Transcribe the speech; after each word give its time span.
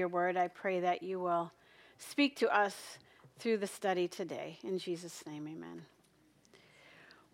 your 0.00 0.08
word. 0.08 0.36
I 0.36 0.48
pray 0.48 0.80
that 0.80 1.02
you 1.02 1.20
will 1.20 1.52
speak 1.98 2.34
to 2.36 2.48
us 2.48 2.74
through 3.38 3.58
the 3.58 3.66
study 3.66 4.08
today. 4.08 4.58
In 4.64 4.78
Jesus' 4.78 5.22
name, 5.26 5.46
amen. 5.46 5.82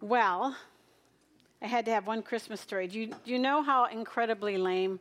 Well, 0.00 0.56
I 1.62 1.66
had 1.66 1.84
to 1.84 1.92
have 1.92 2.08
one 2.08 2.22
Christmas 2.22 2.60
story. 2.60 2.88
Do 2.88 2.98
you, 2.98 3.06
do 3.06 3.30
you 3.32 3.38
know 3.38 3.62
how 3.62 3.86
incredibly 3.86 4.58
lame 4.58 4.98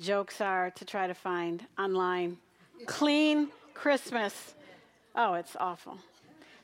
jokes 0.00 0.40
are 0.40 0.70
to 0.72 0.84
try 0.84 1.06
to 1.06 1.14
find 1.14 1.64
online? 1.78 2.36
Clean 2.86 3.48
Christmas. 3.74 4.54
Oh, 5.14 5.34
it's 5.34 5.56
awful. 5.58 5.98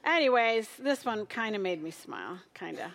Anyways, 0.04 0.68
this 0.80 1.04
one 1.04 1.26
kind 1.26 1.54
of 1.54 1.62
made 1.62 1.80
me 1.80 1.92
smile, 1.92 2.40
kind 2.54 2.80
of. 2.80 2.90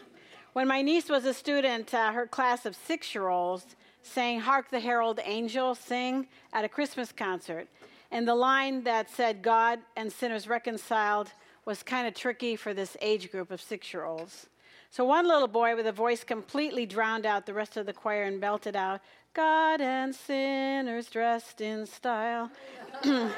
When 0.52 0.68
my 0.68 0.82
niece 0.82 1.08
was 1.10 1.24
a 1.24 1.34
student, 1.34 1.94
uh, 1.94 2.12
her 2.12 2.28
class 2.28 2.66
of 2.66 2.76
six 2.76 3.16
year 3.16 3.30
olds 3.30 3.78
sang 4.10 4.40
Hark 4.40 4.70
the 4.70 4.80
Herald 4.80 5.20
Angels 5.24 5.80
Sing 5.80 6.28
at 6.52 6.66
a 6.66 6.70
Christmas 6.70 7.12
concert. 7.12 7.68
And 8.12 8.28
the 8.28 8.36
line 8.36 8.84
that 8.84 9.10
said 9.10 9.42
God 9.42 9.80
and 9.96 10.12
sinners 10.12 10.48
reconciled 10.48 11.32
was 11.66 11.84
kind 11.84 12.08
of 12.08 12.16
tricky 12.16 12.56
for 12.56 12.74
this 12.74 12.98
age 13.02 13.32
group 13.32 13.52
of 13.52 13.62
six 13.62 13.94
year 13.94 14.06
olds. 14.06 14.48
So 14.90 15.06
one 15.06 15.28
little 15.28 15.48
boy 15.48 15.76
with 15.76 15.86
a 15.86 15.92
voice 15.92 16.24
completely 16.24 16.88
drowned 16.88 17.28
out 17.28 17.46
the 17.46 17.54
rest 17.54 17.78
of 17.78 17.86
the 17.86 17.94
choir 17.94 18.24
and 18.24 18.42
belted 18.42 18.76
out, 18.76 19.02
God 19.36 19.80
and 19.80 20.16
sinners 20.16 21.08
dressed 21.08 21.62
in 21.62 21.86
style. 21.86 22.50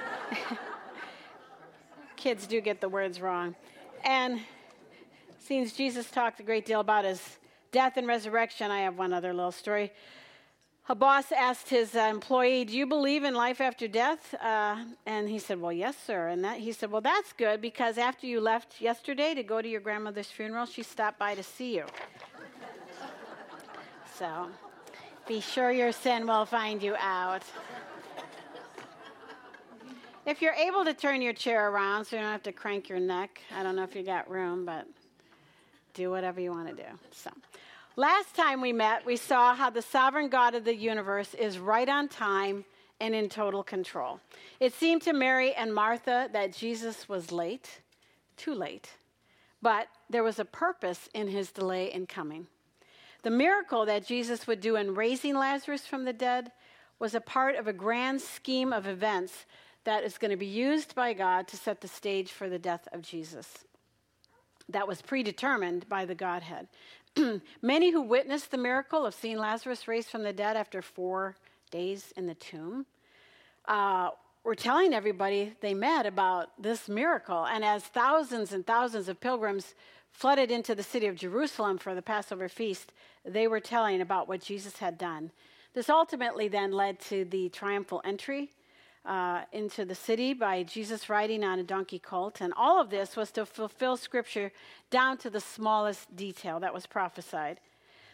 Kids 2.16 2.48
do 2.48 2.62
get 2.62 2.80
the 2.80 2.88
words 2.88 3.20
wrong. 3.20 3.56
And 4.06 4.40
since 5.40 5.74
Jesus 5.74 6.10
talked 6.10 6.40
a 6.40 6.44
great 6.44 6.66
deal 6.66 6.80
about 6.80 7.04
his 7.04 7.38
death 7.74 7.98
and 7.98 8.08
resurrection, 8.08 8.72
I 8.72 8.82
have 8.82 8.98
one 8.98 9.12
other 9.12 9.34
little 9.34 9.52
story. 9.52 9.92
A 10.92 10.96
boss 10.96 11.32
asked 11.32 11.70
his 11.70 11.96
uh, 11.96 12.00
employee, 12.00 12.66
"Do 12.66 12.78
you 12.78 12.86
believe 12.86 13.24
in 13.24 13.34
life 13.34 13.62
after 13.62 13.88
death?" 13.88 14.36
Uh, 14.42 14.76
and 15.06 15.30
he 15.30 15.40
said, 15.40 15.62
"Well, 15.62 15.72
yes, 15.72 15.96
sir." 16.06 16.28
And 16.28 16.44
that, 16.44 16.58
he 16.60 16.74
said, 16.74 16.92
"Well, 16.92 17.00
that's 17.00 17.32
good 17.32 17.62
because 17.62 17.98
after 17.98 18.28
you 18.28 18.42
left 18.42 18.82
yesterday 18.82 19.34
to 19.34 19.42
go 19.42 19.62
to 19.62 19.70
your 19.70 19.80
grandmother's 19.80 20.30
funeral, 20.30 20.66
she 20.66 20.84
stopped 20.84 21.18
by 21.18 21.34
to 21.34 21.44
see 21.44 21.78
you." 21.78 21.86
so, 24.20 24.50
be 25.30 25.40
sure 25.40 25.72
your 25.72 25.94
sin 25.94 26.28
will 26.28 26.46
find 26.46 26.84
you 26.84 26.98
out. 27.00 27.44
If 30.26 30.42
you're 30.42 30.56
able 30.56 30.84
to 30.84 30.94
turn 30.94 31.22
your 31.22 31.32
chair 31.32 31.70
around 31.70 32.04
so 32.04 32.18
you 32.18 32.22
don't 32.22 32.34
have 32.34 32.44
to 32.44 32.52
crank 32.52 32.90
your 32.90 33.00
neck, 33.00 33.40
I 33.56 33.64
don't 33.64 33.78
know 33.78 33.84
if 33.84 33.96
you 33.96 34.04
got 34.04 34.30
room, 34.30 34.66
but 34.66 34.86
do 35.94 36.12
whatever 36.12 36.42
you 36.42 36.52
want 36.52 36.68
to 36.68 36.76
do. 36.76 36.90
So. 37.12 37.32
Last 37.98 38.36
time 38.36 38.62
we 38.62 38.72
met, 38.72 39.06
we 39.06 39.18
saw 39.18 39.54
how 39.54 39.70
the 39.70 39.82
sovereign 39.82 40.30
God 40.30 40.56
of 40.56 40.64
the 40.64 40.76
universe 40.76 41.34
is 41.34 41.60
right 41.60 41.90
on 41.90 42.08
time 42.08 42.64
and 43.02 43.14
in 43.14 43.28
total 43.28 43.64
control. 43.64 44.22
It 44.62 44.74
seemed 44.74 45.02
to 45.02 45.14
Mary 45.14 45.54
and 45.54 45.74
Martha 45.74 46.30
that 46.32 46.56
Jesus 46.56 47.10
was 47.10 47.34
late, 47.34 47.82
too 48.38 48.54
late, 48.54 48.92
but 49.62 49.90
there 50.10 50.24
was 50.24 50.40
a 50.40 50.46
purpose 50.46 51.10
in 51.14 51.28
his 51.28 51.52
delay 51.52 51.92
in 51.92 52.06
coming. 52.06 52.48
The 53.24 53.30
miracle 53.30 53.86
that 53.86 54.06
Jesus 54.06 54.48
would 54.48 54.62
do 54.62 54.78
in 54.78 54.96
raising 54.96 55.36
Lazarus 55.36 55.86
from 55.86 56.06
the 56.06 56.14
dead 56.14 56.54
was 56.98 57.14
a 57.14 57.20
part 57.20 57.58
of 57.58 57.68
a 57.68 57.74
grand 57.74 58.22
scheme 58.22 58.72
of 58.72 58.88
events 58.88 59.46
that 59.84 60.06
is 60.06 60.18
going 60.18 60.32
to 60.32 60.38
be 60.38 60.46
used 60.46 60.96
by 60.96 61.12
God 61.12 61.46
to 61.50 61.58
set 61.58 61.82
the 61.82 61.90
stage 61.90 62.32
for 62.32 62.48
the 62.48 62.60
death 62.60 62.88
of 62.94 63.02
Jesus. 63.02 63.66
That 64.72 64.88
was 64.88 65.02
predetermined 65.02 65.88
by 65.88 66.06
the 66.06 66.16
Godhead. 66.16 66.68
Many 67.62 67.92
who 67.92 68.02
witnessed 68.02 68.52
the 68.52 68.58
miracle 68.58 69.06
of 69.06 69.14
seeing 69.14 69.38
Lazarus 69.38 69.88
raised 69.88 70.10
from 70.10 70.24
the 70.24 70.34
dead 70.34 70.56
after 70.56 70.82
four 70.82 71.36
days 71.72 72.14
in 72.16 72.28
the 72.28 72.36
tomb 72.36 72.86
uh, 73.66 74.10
were 74.44 74.56
telling 74.56 74.94
everybody 74.94 75.54
they 75.62 75.74
met 75.74 76.06
about 76.06 76.50
this 76.62 76.90
miracle. 76.90 77.46
And 77.46 77.64
as 77.64 77.84
thousands 77.84 78.54
and 78.54 78.66
thousands 78.66 79.08
of 79.08 79.20
pilgrims 79.20 79.76
flooded 80.12 80.52
into 80.52 80.76
the 80.76 80.84
city 80.84 81.08
of 81.08 81.16
Jerusalem 81.16 81.78
for 81.78 81.96
the 81.96 82.02
Passover 82.02 82.50
feast, 82.50 82.92
they 83.26 83.48
were 83.48 83.60
telling 83.60 84.02
about 84.02 84.28
what 84.28 84.42
Jesus 84.42 84.78
had 84.78 84.98
done. 84.98 85.32
This 85.74 85.90
ultimately 85.90 86.48
then 86.48 86.72
led 86.72 87.00
to 87.02 87.24
the 87.26 87.50
triumphal 87.50 88.02
entry 88.04 88.52
uh, 89.06 89.42
into 89.52 89.84
the 89.86 89.96
city 89.96 90.34
by 90.34 90.64
Jesus 90.64 91.10
riding 91.10 91.44
on 91.44 91.60
a 91.60 91.64
donkey 91.64 92.00
colt. 92.00 92.42
And 92.42 92.54
all 92.56 92.80
of 92.80 92.90
this 92.90 93.16
was 93.16 93.32
to 93.32 93.46
fulfill 93.46 93.98
scripture 93.98 94.52
down 94.90 95.18
to 95.18 95.30
the 95.30 95.40
smallest 95.40 96.16
detail 96.16 96.60
that 96.60 96.74
was 96.74 96.86
prophesied. 96.86 97.60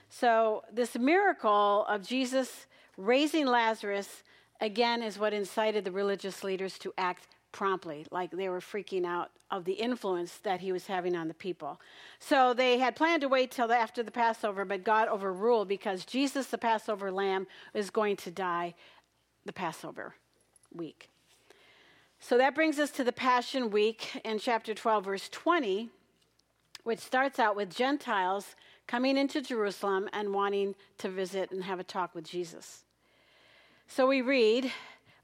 So, 0.10 0.64
this 0.72 0.98
miracle 0.98 1.86
of 1.88 2.08
Jesus 2.08 2.68
raising 2.96 3.46
Lazarus 3.46 4.24
again 4.62 5.04
is 5.04 5.20
what 5.20 5.34
incited 5.34 5.84
the 5.84 5.92
religious 5.92 6.44
leaders 6.44 6.80
to 6.80 6.94
act 6.98 7.28
promptly, 7.52 8.06
like 8.10 8.32
they 8.32 8.48
were 8.48 8.62
freaking 8.62 9.06
out 9.06 9.32
of 9.52 9.66
the 9.66 9.74
influence 9.74 10.38
that 10.44 10.62
he 10.62 10.72
was 10.72 10.88
having 10.88 11.16
on 11.16 11.28
the 11.28 11.34
people. 11.34 11.82
So 12.20 12.54
they 12.54 12.78
had 12.78 12.96
planned 12.96 13.22
to 13.22 13.30
wait 13.30 13.52
till 13.52 13.72
after 13.72 14.04
the 14.04 14.12
Passover, 14.12 14.64
but 14.64 14.84
God 14.84 15.10
overruled 15.10 15.68
because 15.68 16.06
Jesus, 16.06 16.48
the 16.48 16.58
Passover 16.58 17.12
lamb, 17.12 17.48
is 17.74 17.90
going 17.90 18.16
to 18.18 18.32
die 18.32 18.76
the 19.46 19.54
Passover 19.54 20.16
week. 20.74 21.10
So 22.20 22.38
that 22.38 22.56
brings 22.56 22.80
us 22.80 22.92
to 22.92 23.04
the 23.04 23.12
Passion 23.12 23.70
Week 23.70 24.20
in 24.26 24.40
chapter 24.40 24.74
12, 24.74 25.06
verse 25.06 25.30
20, 25.30 25.90
which 26.84 27.00
starts 27.00 27.40
out 27.40 27.56
with 27.56 27.76
Gentiles 27.76 28.56
coming 28.88 29.18
into 29.18 29.42
Jerusalem 29.42 30.10
and 30.14 30.34
wanting 30.34 30.76
to 30.98 31.10
visit 31.10 31.52
and 31.52 31.64
have 31.64 31.80
a 31.80 31.84
talk 31.84 32.16
with 32.16 32.26
Jesus. 32.26 32.84
So 33.88 34.08
we 34.08 34.22
read, 34.22 34.72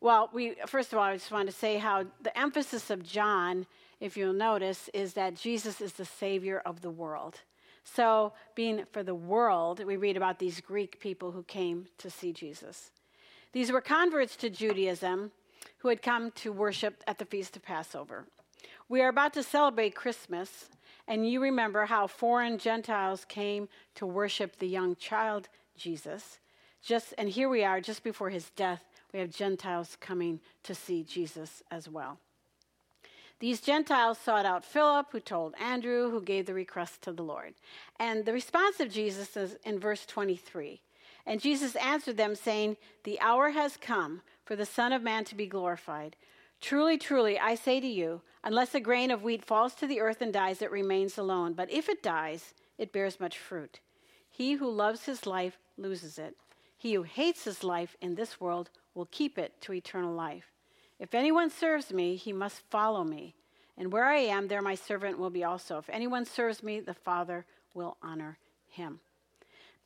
well, 0.02 0.30
we 0.34 0.56
first 0.68 0.94
of 0.94 1.00
all, 1.00 1.06
I 1.06 1.14
just 1.14 1.32
want 1.32 1.50
to 1.50 1.56
say 1.56 1.78
how 1.78 2.06
the 2.22 2.38
emphasis 2.38 2.90
of 2.90 3.04
John, 3.04 3.66
if 4.00 4.16
you'll 4.16 4.34
notice, 4.34 4.90
is 4.94 5.14
that 5.14 5.36
Jesus 5.36 5.82
is 5.82 5.94
the 5.94 6.06
Savior 6.06 6.62
of 6.66 6.82
the 6.82 6.92
world. 6.92 7.40
So, 7.84 8.32
being 8.56 8.86
for 8.94 9.04
the 9.04 9.16
world, 9.16 9.84
we 9.84 9.98
read 9.98 10.16
about 10.16 10.40
these 10.40 10.62
Greek 10.62 11.02
people 11.02 11.32
who 11.32 11.44
came 11.44 11.88
to 11.98 12.10
see 12.10 12.32
Jesus. 12.32 12.92
These 13.54 13.72
were 13.72 13.82
converts 13.82 14.36
to 14.38 14.50
Judaism 14.50 15.32
who 15.78 15.90
had 15.90 16.02
come 16.02 16.32
to 16.32 16.52
worship 16.52 17.04
at 17.08 17.20
the 17.20 17.26
Feast 17.26 17.56
of 17.56 17.64
Passover. 17.64 18.26
We 18.90 19.02
are 19.02 19.10
about 19.10 19.34
to 19.34 19.44
celebrate 19.44 19.96
Christmas, 19.96 20.70
and 21.08 21.30
you 21.30 21.42
remember 21.42 21.86
how 21.86 22.08
foreign 22.08 22.58
Gentiles 22.58 23.26
came 23.26 23.70
to 23.96 24.06
worship 24.06 24.58
the 24.58 24.68
young 24.68 24.96
child 24.96 25.50
Jesus. 25.78 26.40
Just 26.82 27.14
and 27.18 27.30
here 27.30 27.48
we 27.48 27.64
are 27.64 27.80
just 27.80 28.04
before 28.04 28.30
his 28.30 28.50
death, 28.52 28.84
we 29.14 29.20
have 29.20 29.30
Gentiles 29.30 29.98
coming 30.02 30.40
to 30.64 30.74
see 30.74 31.04
Jesus 31.04 31.62
as 31.70 31.88
well. 31.88 32.20
These 33.40 33.62
Gentiles 33.62 34.18
sought 34.18 34.46
out 34.46 34.66
Philip, 34.66 35.08
who 35.12 35.20
told 35.20 35.54
Andrew, 35.60 36.10
who 36.10 36.22
gave 36.22 36.46
the 36.46 36.54
request 36.54 37.02
to 37.04 37.12
the 37.12 37.24
Lord. 37.24 37.54
And 38.00 38.26
the 38.26 38.34
response 38.34 38.80
of 38.80 38.90
Jesus 38.90 39.36
is 39.36 39.58
in 39.64 39.80
verse 39.80 40.06
23. 40.06 40.82
And 41.26 41.40
Jesus 41.40 41.76
answered 41.78 42.18
them, 42.18 42.36
saying, 42.36 42.78
The 43.04 43.20
hour 43.20 43.52
has 43.52 43.78
come 43.78 44.22
for 44.46 44.56
the 44.56 44.66
Son 44.66 44.92
of 44.92 45.02
Man 45.02 45.24
to 45.26 45.36
be 45.36 45.48
glorified. 45.48 46.16
Truly, 46.60 46.98
truly, 46.98 47.40
I 47.40 47.56
say 47.56 47.80
to 47.80 47.88
you, 47.88 48.22
unless 48.44 48.74
a 48.74 48.80
grain 48.80 49.12
of 49.12 49.24
wheat 49.24 49.44
falls 49.44 49.74
to 49.76 49.88
the 49.88 50.00
earth 50.00 50.22
and 50.22 50.32
dies, 50.32 50.62
it 50.62 50.72
remains 50.72 51.18
alone. 51.18 51.54
But 51.54 51.72
if 51.72 51.90
it 51.90 52.04
dies, 52.04 52.54
it 52.78 52.94
bears 52.94 53.20
much 53.20 53.38
fruit. 53.38 53.80
He 54.30 54.54
who 54.54 54.70
loves 54.70 55.06
his 55.06 55.26
life 55.26 55.58
loses 55.78 56.18
it. 56.18 56.36
He 56.78 56.94
who 56.94 57.04
hates 57.04 57.44
his 57.46 57.64
life 57.64 57.96
in 58.02 58.16
this 58.16 58.42
world 58.42 58.70
will 58.94 59.08
keep 59.12 59.38
it 59.38 59.60
to 59.62 59.74
eternal 59.74 60.14
life. 60.14 60.52
If 61.00 61.14
anyone 61.14 61.50
serves 61.50 61.92
me, 61.92 62.16
he 62.16 62.34
must 62.34 62.62
follow 62.70 63.04
me. 63.04 63.36
And 63.78 63.92
where 63.92 64.06
I 64.06 64.18
am, 64.18 64.48
there 64.48 64.62
my 64.62 64.76
servant 64.76 65.18
will 65.18 65.30
be 65.30 65.44
also. 65.44 65.78
If 65.78 65.90
anyone 65.90 66.26
serves 66.26 66.62
me, 66.62 66.80
the 66.80 66.94
Father 66.94 67.46
will 67.74 67.98
honor 68.02 68.38
him. 68.68 69.00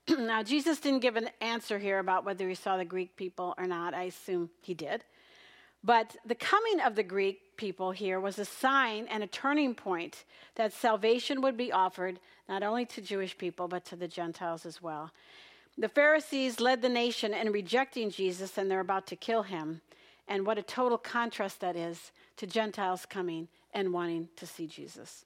now, 0.17 0.43
Jesus 0.43 0.79
didn't 0.79 1.01
give 1.01 1.15
an 1.15 1.29
answer 1.41 1.79
here 1.79 1.99
about 1.99 2.25
whether 2.25 2.47
he 2.47 2.55
saw 2.55 2.77
the 2.77 2.85
Greek 2.85 3.15
people 3.15 3.53
or 3.57 3.65
not. 3.65 3.93
I 3.93 4.03
assume 4.03 4.49
he 4.61 4.73
did. 4.73 5.03
But 5.83 6.15
the 6.25 6.35
coming 6.35 6.79
of 6.81 6.95
the 6.95 7.03
Greek 7.03 7.55
people 7.57 7.91
here 7.91 8.19
was 8.19 8.39
a 8.39 8.45
sign 8.45 9.07
and 9.09 9.23
a 9.23 9.27
turning 9.27 9.75
point 9.75 10.23
that 10.55 10.73
salvation 10.73 11.41
would 11.41 11.57
be 11.57 11.71
offered 11.71 12.19
not 12.49 12.63
only 12.63 12.85
to 12.85 13.01
Jewish 13.01 13.37
people, 13.37 13.67
but 13.67 13.85
to 13.85 13.95
the 13.95 14.07
Gentiles 14.07 14.65
as 14.65 14.81
well. 14.81 15.11
The 15.77 15.89
Pharisees 15.89 16.59
led 16.59 16.81
the 16.81 16.89
nation 16.89 17.33
in 17.33 17.51
rejecting 17.51 18.09
Jesus, 18.09 18.57
and 18.57 18.69
they're 18.69 18.79
about 18.79 19.07
to 19.07 19.15
kill 19.15 19.43
him. 19.43 19.81
And 20.27 20.45
what 20.45 20.57
a 20.57 20.63
total 20.63 20.97
contrast 20.97 21.59
that 21.61 21.75
is 21.75 22.11
to 22.37 22.47
Gentiles 22.47 23.05
coming 23.05 23.47
and 23.73 23.93
wanting 23.93 24.29
to 24.37 24.45
see 24.45 24.67
Jesus. 24.67 25.25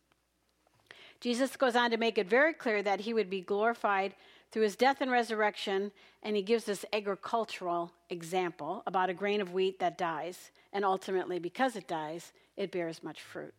Jesus 1.22 1.56
goes 1.56 1.76
on 1.76 1.92
to 1.92 1.98
make 1.98 2.18
it 2.18 2.28
very 2.28 2.54
clear 2.54 2.84
that 2.84 3.02
he 3.02 3.14
would 3.14 3.30
be 3.30 3.42
glorified 3.42 4.16
through 4.52 4.64
his 4.64 4.76
death 4.76 4.98
and 5.00 5.10
resurrection, 5.10 5.92
and 6.24 6.36
he 6.36 6.42
gives 6.42 6.66
this 6.66 6.86
agricultural 6.92 7.92
example 8.10 8.84
about 8.86 9.10
a 9.10 9.14
grain 9.14 9.42
of 9.42 9.54
wheat 9.54 9.80
that 9.80 9.98
dies, 9.98 10.52
and 10.74 10.84
ultimately, 10.84 11.40
because 11.40 11.76
it 11.76 11.88
dies, 11.88 12.34
it 12.58 12.72
bears 12.72 13.04
much 13.04 13.22
fruit. 13.22 13.54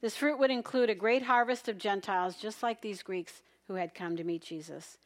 This 0.00 0.16
fruit 0.16 0.38
would 0.38 0.50
include 0.50 0.90
a 0.90 0.94
great 0.94 1.22
harvest 1.22 1.68
of 1.68 1.78
Gentiles, 1.78 2.36
just 2.36 2.62
like 2.62 2.80
these 2.80 3.02
Greeks 3.02 3.42
who 3.68 3.74
had 3.74 3.94
come 3.94 4.16
to 4.16 4.24
meet 4.24 4.42
Jesus. 4.42 4.98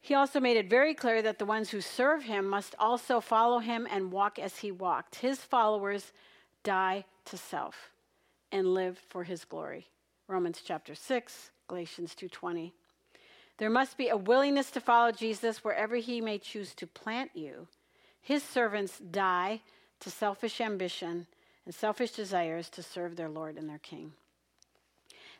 He 0.00 0.14
also 0.14 0.38
made 0.38 0.58
it 0.58 0.68
very 0.68 0.92
clear 0.92 1.22
that 1.22 1.38
the 1.38 1.46
ones 1.46 1.70
who 1.70 1.80
serve 1.80 2.24
him 2.24 2.46
must 2.46 2.74
also 2.78 3.20
follow 3.20 3.58
him 3.58 3.88
and 3.90 4.12
walk 4.12 4.38
as 4.38 4.58
he 4.58 4.70
walked. 4.70 5.16
His 5.16 5.38
followers 5.38 6.12
die 6.62 7.06
to 7.24 7.38
self 7.38 7.90
and 8.52 8.74
live 8.74 8.98
for 9.08 9.24
his 9.24 9.46
glory. 9.46 9.86
Romans 10.28 10.62
chapter 10.64 10.94
6, 10.94 11.50
Galatians 11.68 12.14
2:20. 12.14 12.72
There 13.58 13.70
must 13.70 13.96
be 13.96 14.08
a 14.08 14.16
willingness 14.16 14.70
to 14.72 14.80
follow 14.80 15.12
Jesus 15.12 15.62
wherever 15.62 15.96
he 15.96 16.20
may 16.20 16.38
choose 16.38 16.74
to 16.74 16.86
plant 16.86 17.30
you. 17.34 17.68
His 18.20 18.42
servants 18.42 18.98
die 18.98 19.60
to 20.00 20.10
selfish 20.10 20.60
ambition 20.60 21.26
and 21.64 21.74
selfish 21.74 22.10
desires 22.10 22.68
to 22.70 22.82
serve 22.82 23.16
their 23.16 23.28
Lord 23.28 23.56
and 23.56 23.68
their 23.68 23.78
King. 23.78 24.12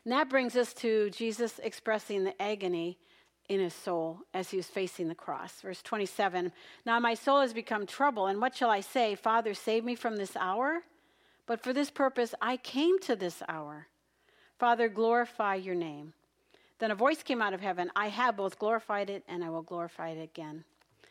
And 0.03 0.11
that 0.11 0.29
brings 0.29 0.55
us 0.55 0.73
to 0.75 1.09
Jesus 1.09 1.59
expressing 1.63 2.23
the 2.23 2.41
agony 2.41 2.97
in 3.49 3.59
his 3.59 3.73
soul 3.73 4.19
as 4.33 4.49
he 4.49 4.57
was 4.57 4.67
facing 4.67 5.07
the 5.07 5.15
cross. 5.15 5.61
Verse 5.61 5.81
27 5.81 6.51
Now 6.85 6.99
my 6.99 7.13
soul 7.13 7.41
has 7.41 7.53
become 7.53 7.85
trouble, 7.85 8.27
and 8.27 8.39
what 8.39 8.55
shall 8.55 8.69
I 8.69 8.81
say? 8.81 9.15
Father, 9.15 9.53
save 9.53 9.83
me 9.83 9.95
from 9.95 10.15
this 10.15 10.35
hour? 10.35 10.81
But 11.47 11.61
for 11.61 11.73
this 11.73 11.91
purpose 11.91 12.33
I 12.41 12.57
came 12.57 12.99
to 12.99 13.15
this 13.15 13.43
hour. 13.47 13.87
Father, 14.57 14.87
glorify 14.87 15.55
your 15.55 15.75
name. 15.75 16.13
Then 16.79 16.91
a 16.91 16.95
voice 16.95 17.23
came 17.23 17.41
out 17.41 17.53
of 17.53 17.61
heaven 17.61 17.91
I 17.95 18.09
have 18.09 18.37
both 18.37 18.59
glorified 18.59 19.09
it, 19.09 19.23
and 19.27 19.43
I 19.43 19.49
will 19.49 19.61
glorify 19.61 20.09
it 20.09 20.21
again. 20.21 20.63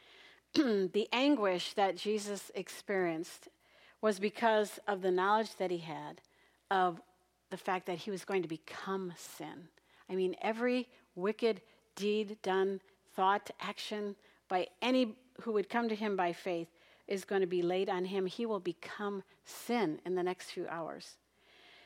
the 0.54 1.08
anguish 1.12 1.72
that 1.74 1.96
Jesus 1.96 2.50
experienced 2.54 3.48
was 4.00 4.18
because 4.18 4.78
of 4.86 5.00
the 5.00 5.10
knowledge 5.10 5.56
that 5.56 5.70
he 5.70 5.78
had 5.78 6.20
of 6.70 7.00
the 7.50 7.56
fact 7.56 7.86
that 7.86 7.98
he 7.98 8.10
was 8.10 8.24
going 8.24 8.42
to 8.42 8.48
become 8.48 9.12
sin. 9.16 9.68
I 10.10 10.14
mean, 10.14 10.36
every 10.42 10.88
wicked 11.14 11.62
deed 11.96 12.36
done, 12.42 12.80
thought, 13.14 13.50
action 13.60 14.16
by 14.48 14.66
any 14.82 15.16
who 15.40 15.52
would 15.52 15.68
come 15.68 15.88
to 15.88 15.94
him 15.94 16.16
by 16.16 16.32
faith 16.32 16.68
is 17.08 17.24
going 17.24 17.40
to 17.40 17.46
be 17.46 17.62
laid 17.62 17.88
on 17.88 18.04
him. 18.04 18.26
He 18.26 18.46
will 18.46 18.60
become 18.60 19.22
sin 19.44 20.00
in 20.04 20.14
the 20.14 20.22
next 20.22 20.50
few 20.50 20.66
hours. 20.68 21.16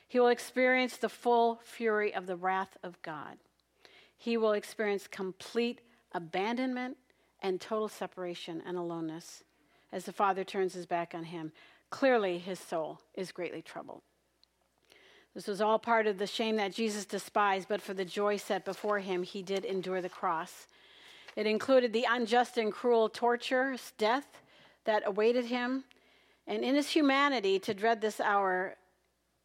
He 0.07 0.19
will 0.19 0.27
experience 0.27 0.97
the 0.97 1.09
full 1.09 1.61
fury 1.63 2.13
of 2.13 2.25
the 2.25 2.35
wrath 2.35 2.77
of 2.83 3.01
God. 3.01 3.37
He 4.19 4.35
will 4.35 4.51
experience 4.51 5.07
complete 5.07 5.79
abandonment 6.11 6.97
and 7.41 7.59
total 7.59 7.87
separation 7.87 8.61
and 8.65 8.77
aloneness 8.77 9.43
as 9.93 10.03
the 10.03 10.13
Father 10.13 10.43
turns 10.43 10.73
his 10.73 10.85
back 10.85 11.15
on 11.15 11.23
him. 11.23 11.53
Clearly, 11.89 12.37
his 12.37 12.59
soul 12.59 12.99
is 13.15 13.31
greatly 13.31 13.61
troubled. 13.61 14.01
This 15.33 15.47
was 15.47 15.61
all 15.61 15.79
part 15.79 16.05
of 16.05 16.17
the 16.17 16.27
shame 16.27 16.57
that 16.57 16.73
Jesus 16.73 17.05
despised, 17.05 17.69
but 17.69 17.81
for 17.81 17.93
the 17.93 18.03
joy 18.03 18.35
set 18.35 18.65
before 18.65 18.99
him, 18.99 19.23
he 19.23 19.41
did 19.41 19.63
endure 19.63 20.01
the 20.01 20.09
cross. 20.09 20.67
It 21.37 21.47
included 21.47 21.93
the 21.93 22.05
unjust 22.09 22.57
and 22.57 22.73
cruel 22.73 23.07
torture, 23.07 23.77
death 23.97 24.41
that 24.83 25.03
awaited 25.05 25.45
him. 25.45 25.85
And 26.45 26.63
in 26.63 26.75
his 26.75 26.89
humanity, 26.89 27.57
to 27.59 27.73
dread 27.73 28.01
this 28.01 28.19
hour 28.19 28.75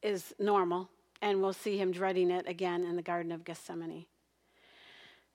is 0.02 0.34
normal, 0.40 0.88
and 1.22 1.40
we'll 1.40 1.52
see 1.52 1.78
him 1.78 1.92
dreading 1.92 2.32
it 2.32 2.48
again 2.48 2.82
in 2.82 2.96
the 2.96 3.02
Garden 3.02 3.30
of 3.30 3.44
Gethsemane. 3.44 4.06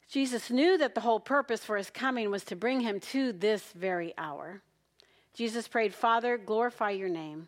Jesus 0.10 0.50
knew 0.50 0.78
that 0.78 0.96
the 0.96 1.02
whole 1.02 1.20
purpose 1.20 1.64
for 1.64 1.78
his 1.78 1.90
coming 1.90 2.32
was 2.32 2.44
to 2.46 2.56
bring 2.56 2.82
him 2.82 3.00
to 3.00 3.32
this 3.32 3.72
very 3.74 4.14
hour. 4.18 4.62
Jesus 5.34 5.68
prayed, 5.68 5.94
Father, 5.94 6.38
glorify 6.38 6.90
your 6.90 7.10
name 7.10 7.48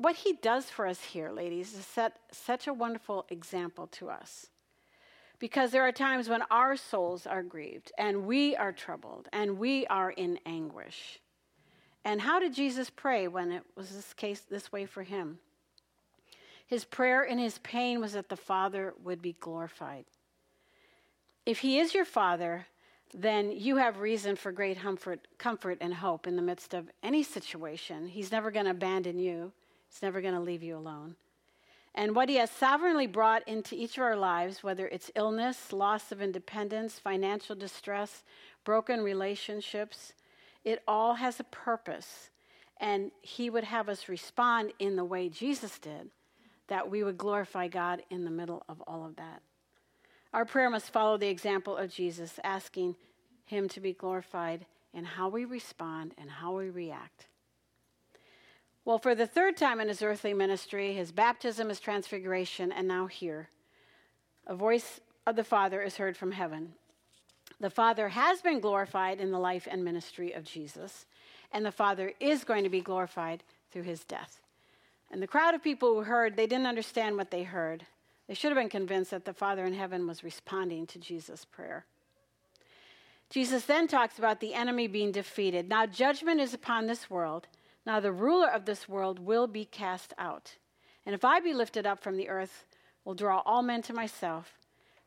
what 0.00 0.16
he 0.16 0.32
does 0.32 0.70
for 0.70 0.86
us 0.86 1.04
here, 1.04 1.30
ladies, 1.30 1.74
is 1.74 1.84
set 1.84 2.16
such 2.32 2.66
a 2.66 2.72
wonderful 2.72 3.26
example 3.28 3.86
to 3.88 4.08
us. 4.08 4.46
Because 5.38 5.72
there 5.72 5.86
are 5.86 5.92
times 5.92 6.26
when 6.26 6.40
our 6.50 6.74
souls 6.74 7.26
are 7.26 7.42
grieved 7.42 7.92
and 7.98 8.24
we 8.24 8.56
are 8.56 8.72
troubled 8.72 9.28
and 9.30 9.58
we 9.58 9.86
are 9.88 10.10
in 10.10 10.38
anguish. 10.46 11.20
And 12.02 12.22
how 12.22 12.40
did 12.40 12.54
Jesus 12.54 12.88
pray 12.88 13.28
when 13.28 13.52
it 13.52 13.62
was 13.76 13.90
this 13.90 14.14
case 14.14 14.40
this 14.40 14.72
way 14.72 14.86
for 14.86 15.02
him? 15.02 15.38
His 16.66 16.86
prayer 16.86 17.22
in 17.22 17.38
his 17.38 17.58
pain 17.58 18.00
was 18.00 18.14
that 18.14 18.30
the 18.30 18.36
Father 18.36 18.94
would 19.04 19.20
be 19.20 19.36
glorified. 19.38 20.06
If 21.46 21.60
he 21.60 21.78
is 21.78 21.94
your 21.94 22.04
Father, 22.04 22.66
then 23.12 23.50
you 23.50 23.76
have 23.76 24.00
reason 24.00 24.36
for 24.36 24.52
great 24.52 24.78
comfort, 24.78 25.26
comfort 25.38 25.78
and 25.80 25.94
hope 25.94 26.26
in 26.26 26.36
the 26.36 26.42
midst 26.42 26.74
of 26.74 26.90
any 27.02 27.22
situation. 27.22 28.06
He's 28.06 28.30
never 28.30 28.50
going 28.50 28.66
to 28.66 28.72
abandon 28.72 29.18
you. 29.18 29.52
He's 29.88 30.02
never 30.02 30.20
going 30.20 30.34
to 30.34 30.40
leave 30.40 30.62
you 30.62 30.76
alone. 30.76 31.16
And 31.94 32.14
what 32.14 32.28
He 32.28 32.36
has 32.36 32.50
sovereignly 32.50 33.08
brought 33.08 33.46
into 33.48 33.74
each 33.74 33.96
of 33.96 34.04
our 34.04 34.16
lives, 34.16 34.62
whether 34.62 34.86
it's 34.86 35.10
illness, 35.16 35.72
loss 35.72 36.12
of 36.12 36.22
independence, 36.22 36.98
financial 36.98 37.56
distress, 37.56 38.22
broken 38.64 39.00
relationships, 39.00 40.12
it 40.64 40.82
all 40.86 41.14
has 41.14 41.40
a 41.40 41.44
purpose. 41.44 42.30
And 42.78 43.10
He 43.22 43.50
would 43.50 43.64
have 43.64 43.88
us 43.88 44.08
respond 44.08 44.72
in 44.78 44.94
the 44.94 45.04
way 45.04 45.28
Jesus 45.28 45.78
did, 45.80 46.10
that 46.68 46.88
we 46.88 47.02
would 47.02 47.18
glorify 47.18 47.66
God 47.66 48.02
in 48.08 48.24
the 48.24 48.30
middle 48.30 48.62
of 48.68 48.80
all 48.82 49.04
of 49.04 49.16
that. 49.16 49.42
Our 50.32 50.44
prayer 50.44 50.70
must 50.70 50.92
follow 50.92 51.16
the 51.16 51.28
example 51.28 51.76
of 51.76 51.92
Jesus, 51.92 52.38
asking 52.44 52.96
Him 53.44 53.68
to 53.68 53.80
be 53.80 53.92
glorified 53.92 54.66
in 54.94 55.04
how 55.04 55.28
we 55.28 55.44
respond 55.44 56.14
and 56.18 56.30
how 56.30 56.56
we 56.56 56.70
react. 56.70 57.26
Well, 58.84 58.98
for 58.98 59.14
the 59.14 59.26
third 59.26 59.56
time 59.56 59.80
in 59.80 59.88
his 59.88 60.02
earthly 60.02 60.34
ministry, 60.34 60.94
his 60.94 61.12
baptism, 61.12 61.68
his 61.68 61.80
transfiguration, 61.80 62.72
and 62.72 62.88
now 62.88 63.06
here, 63.06 63.48
a 64.46 64.54
voice 64.54 65.00
of 65.26 65.36
the 65.36 65.44
Father 65.44 65.82
is 65.82 65.98
heard 65.98 66.16
from 66.16 66.32
heaven. 66.32 66.72
The 67.60 67.70
Father 67.70 68.08
has 68.08 68.40
been 68.40 68.58
glorified 68.58 69.20
in 69.20 69.30
the 69.30 69.38
life 69.38 69.68
and 69.70 69.84
ministry 69.84 70.32
of 70.32 70.44
Jesus, 70.44 71.06
and 71.52 71.64
the 71.64 71.70
Father 71.70 72.12
is 72.20 72.42
going 72.42 72.64
to 72.64 72.70
be 72.70 72.80
glorified 72.80 73.42
through 73.70 73.82
his 73.82 74.02
death. 74.04 74.40
And 75.10 75.22
the 75.22 75.26
crowd 75.26 75.54
of 75.54 75.62
people 75.62 75.94
who 75.94 76.02
heard, 76.02 76.36
they 76.36 76.46
didn't 76.46 76.66
understand 76.66 77.16
what 77.16 77.30
they 77.30 77.42
heard. 77.42 77.84
They 78.30 78.36
should 78.36 78.52
have 78.52 78.62
been 78.62 78.68
convinced 78.68 79.10
that 79.10 79.24
the 79.24 79.34
Father 79.34 79.64
in 79.64 79.74
heaven 79.74 80.06
was 80.06 80.22
responding 80.22 80.86
to 80.86 81.00
Jesus' 81.00 81.44
prayer. 81.44 81.84
Jesus 83.28 83.64
then 83.64 83.88
talks 83.88 84.20
about 84.20 84.38
the 84.38 84.54
enemy 84.54 84.86
being 84.86 85.10
defeated. 85.10 85.68
Now, 85.68 85.84
judgment 85.84 86.40
is 86.40 86.54
upon 86.54 86.86
this 86.86 87.10
world. 87.10 87.48
Now 87.84 87.98
the 87.98 88.12
ruler 88.12 88.48
of 88.48 88.66
this 88.66 88.88
world 88.88 89.18
will 89.18 89.48
be 89.48 89.64
cast 89.64 90.14
out. 90.16 90.54
And 91.04 91.12
if 91.12 91.24
I 91.24 91.40
be 91.40 91.52
lifted 91.52 91.88
up 91.88 92.04
from 92.04 92.16
the 92.16 92.28
earth, 92.28 92.66
will 93.04 93.14
draw 93.14 93.42
all 93.44 93.62
men 93.62 93.82
to 93.82 93.92
myself. 93.92 94.60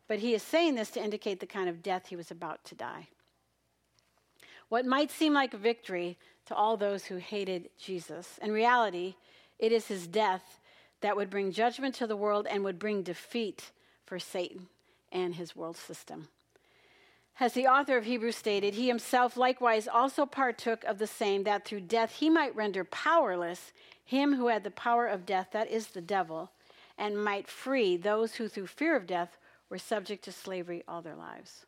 But 0.09 0.19
he 0.19 0.33
is 0.33 0.43
saying 0.43 0.75
this 0.75 0.89
to 0.89 1.01
indicate 1.01 1.39
the 1.39 1.45
kind 1.45 1.69
of 1.69 1.81
death 1.81 2.07
he 2.07 2.17
was 2.17 2.29
about 2.29 2.65
to 2.65 2.75
die. 2.75 3.07
What 4.67 4.85
might 4.85 5.11
seem 5.11 5.31
like 5.31 5.53
victory 5.53 6.17
to 6.47 6.55
all 6.55 6.75
those 6.75 7.05
who 7.05 7.15
hated 7.15 7.69
Jesus, 7.79 8.37
in 8.41 8.51
reality, 8.51 9.15
it 9.59 9.71
is 9.71 9.87
his 9.87 10.07
death 10.07 10.59
that 11.03 11.15
would 11.15 11.29
bring 11.29 11.51
judgment 11.51 11.93
to 11.95 12.07
the 12.07 12.17
world 12.17 12.47
and 12.49 12.63
would 12.63 12.79
bring 12.79 13.03
defeat 13.03 13.71
for 14.05 14.17
Satan 14.17 14.67
and 15.11 15.35
his 15.35 15.55
world 15.55 15.77
system. 15.77 16.29
As 17.39 17.53
the 17.53 17.67
author 17.67 17.97
of 17.97 18.05
Hebrews 18.05 18.35
stated, 18.35 18.73
he 18.73 18.87
himself 18.87 19.35
likewise 19.35 19.87
also 19.87 20.25
partook 20.25 20.83
of 20.85 20.99
the 20.99 21.07
same, 21.07 21.43
that 21.43 21.65
through 21.65 21.81
death 21.81 22.15
he 22.15 22.29
might 22.29 22.55
render 22.55 22.83
powerless 22.83 23.73
him 24.05 24.35
who 24.35 24.47
had 24.47 24.63
the 24.63 24.71
power 24.71 25.05
of 25.05 25.25
death, 25.25 25.49
that 25.51 25.69
is 25.69 25.87
the 25.87 26.01
devil, 26.01 26.51
and 26.97 27.23
might 27.23 27.47
free 27.47 27.97
those 27.97 28.35
who 28.35 28.47
through 28.47 28.67
fear 28.67 28.95
of 28.95 29.07
death 29.07 29.37
were 29.69 29.77
subject 29.77 30.23
to 30.25 30.31
slavery 30.31 30.83
all 30.87 31.01
their 31.01 31.15
lives. 31.15 31.65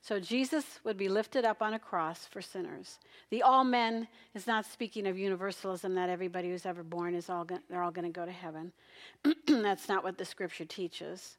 So 0.00 0.20
Jesus 0.20 0.64
would 0.84 0.96
be 0.96 1.08
lifted 1.08 1.44
up 1.44 1.60
on 1.60 1.74
a 1.74 1.78
cross 1.78 2.24
for 2.24 2.40
sinners. 2.40 2.98
The 3.30 3.42
all 3.42 3.64
men 3.64 4.08
is 4.34 4.46
not 4.46 4.64
speaking 4.64 5.06
of 5.06 5.18
universalism 5.18 5.94
that 5.96 6.08
everybody 6.08 6.50
who's 6.50 6.66
ever 6.66 6.82
born 6.82 7.14
is 7.14 7.28
all 7.28 7.44
go- 7.44 7.58
they're 7.68 7.82
all 7.82 7.90
going 7.90 8.10
to 8.10 8.20
go 8.20 8.24
to 8.24 8.32
heaven. 8.32 8.72
That's 9.46 9.88
not 9.88 10.04
what 10.04 10.16
the 10.16 10.24
scripture 10.24 10.64
teaches. 10.64 11.36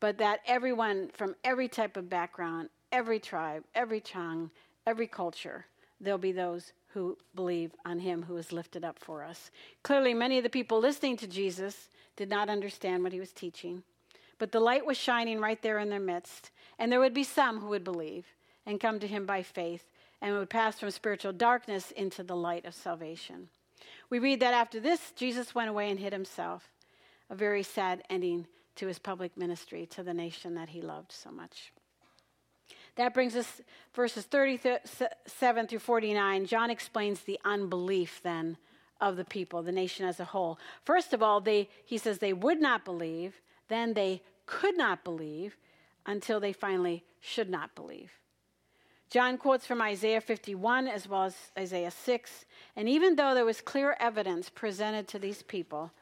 But 0.00 0.18
that 0.18 0.40
everyone 0.46 1.10
from 1.12 1.34
every 1.42 1.68
type 1.68 1.96
of 1.96 2.08
background, 2.08 2.68
every 2.92 3.18
tribe, 3.18 3.64
every 3.74 4.00
tongue, 4.00 4.50
every 4.86 5.08
culture, 5.08 5.66
there'll 6.00 6.18
be 6.18 6.32
those 6.32 6.72
who 6.88 7.18
believe 7.34 7.72
on 7.84 7.98
him 7.98 8.22
who 8.22 8.36
is 8.36 8.52
lifted 8.52 8.84
up 8.84 8.98
for 8.98 9.24
us. 9.24 9.50
Clearly, 9.82 10.14
many 10.14 10.38
of 10.38 10.44
the 10.44 10.50
people 10.50 10.78
listening 10.78 11.16
to 11.18 11.26
Jesus 11.26 11.88
did 12.16 12.30
not 12.30 12.48
understand 12.48 13.02
what 13.02 13.12
he 13.12 13.20
was 13.20 13.32
teaching, 13.32 13.82
but 14.38 14.52
the 14.52 14.60
light 14.60 14.86
was 14.86 14.96
shining 14.96 15.40
right 15.40 15.60
there 15.62 15.78
in 15.78 15.90
their 15.90 16.00
midst, 16.00 16.50
and 16.78 16.90
there 16.90 17.00
would 17.00 17.14
be 17.14 17.24
some 17.24 17.60
who 17.60 17.68
would 17.68 17.84
believe 17.84 18.26
and 18.66 18.80
come 18.80 19.00
to 19.00 19.06
him 19.06 19.26
by 19.26 19.42
faith 19.42 19.84
and 20.20 20.34
would 20.34 20.50
pass 20.50 20.78
from 20.78 20.90
spiritual 20.90 21.32
darkness 21.32 21.90
into 21.92 22.22
the 22.22 22.36
light 22.36 22.64
of 22.64 22.74
salvation. 22.74 23.48
We 24.10 24.18
read 24.18 24.40
that 24.40 24.54
after 24.54 24.80
this, 24.80 25.12
Jesus 25.16 25.54
went 25.54 25.70
away 25.70 25.90
and 25.90 25.98
hid 25.98 26.12
himself, 26.12 26.70
a 27.30 27.34
very 27.34 27.62
sad 27.62 28.02
ending 28.08 28.46
to 28.76 28.86
his 28.86 28.98
public 28.98 29.36
ministry 29.36 29.86
to 29.86 30.02
the 30.02 30.14
nation 30.14 30.54
that 30.54 30.70
he 30.70 30.80
loved 30.80 31.12
so 31.12 31.30
much. 31.30 31.72
That 32.96 33.14
brings 33.14 33.36
us 33.36 33.60
verses 33.94 34.24
37 34.24 35.66
through 35.68 35.78
49. 35.78 36.46
John 36.46 36.70
explains 36.70 37.20
the 37.20 37.38
unbelief 37.44 38.20
then 38.22 38.56
of 39.00 39.16
the 39.16 39.24
people, 39.24 39.62
the 39.62 39.72
nation 39.72 40.04
as 40.04 40.18
a 40.18 40.24
whole. 40.24 40.58
First 40.84 41.12
of 41.12 41.22
all, 41.22 41.40
they, 41.40 41.68
he 41.84 41.98
says 41.98 42.18
they 42.18 42.32
would 42.32 42.60
not 42.60 42.84
believe, 42.84 43.40
then 43.68 43.94
they 43.94 44.22
could 44.46 44.76
not 44.76 45.04
believe 45.04 45.56
until 46.06 46.40
they 46.40 46.52
finally 46.52 47.04
should 47.20 47.50
not 47.50 47.74
believe. 47.74 48.10
John 49.10 49.38
quotes 49.38 49.66
from 49.66 49.80
Isaiah 49.80 50.20
51 50.20 50.86
as 50.86 51.08
well 51.08 51.24
as 51.24 51.36
Isaiah 51.58 51.90
6. 51.90 52.44
And 52.76 52.88
even 52.88 53.16
though 53.16 53.34
there 53.34 53.44
was 53.44 53.60
clear 53.60 53.96
evidence 53.98 54.50
presented 54.50 55.08
to 55.08 55.18
these 55.18 55.42
people 55.42 55.92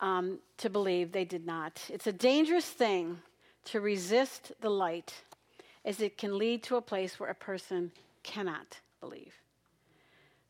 um, 0.00 0.38
to 0.58 0.70
believe, 0.70 1.12
they 1.12 1.24
did 1.24 1.46
not. 1.46 1.82
It's 1.90 2.06
a 2.06 2.12
dangerous 2.12 2.66
thing 2.66 3.18
to 3.66 3.80
resist 3.80 4.52
the 4.60 4.70
light, 4.70 5.12
as 5.84 6.00
it 6.00 6.16
can 6.16 6.38
lead 6.38 6.62
to 6.62 6.76
a 6.76 6.82
place 6.82 7.20
where 7.20 7.30
a 7.30 7.34
person 7.34 7.92
cannot 8.22 8.78
believe. 9.00 9.34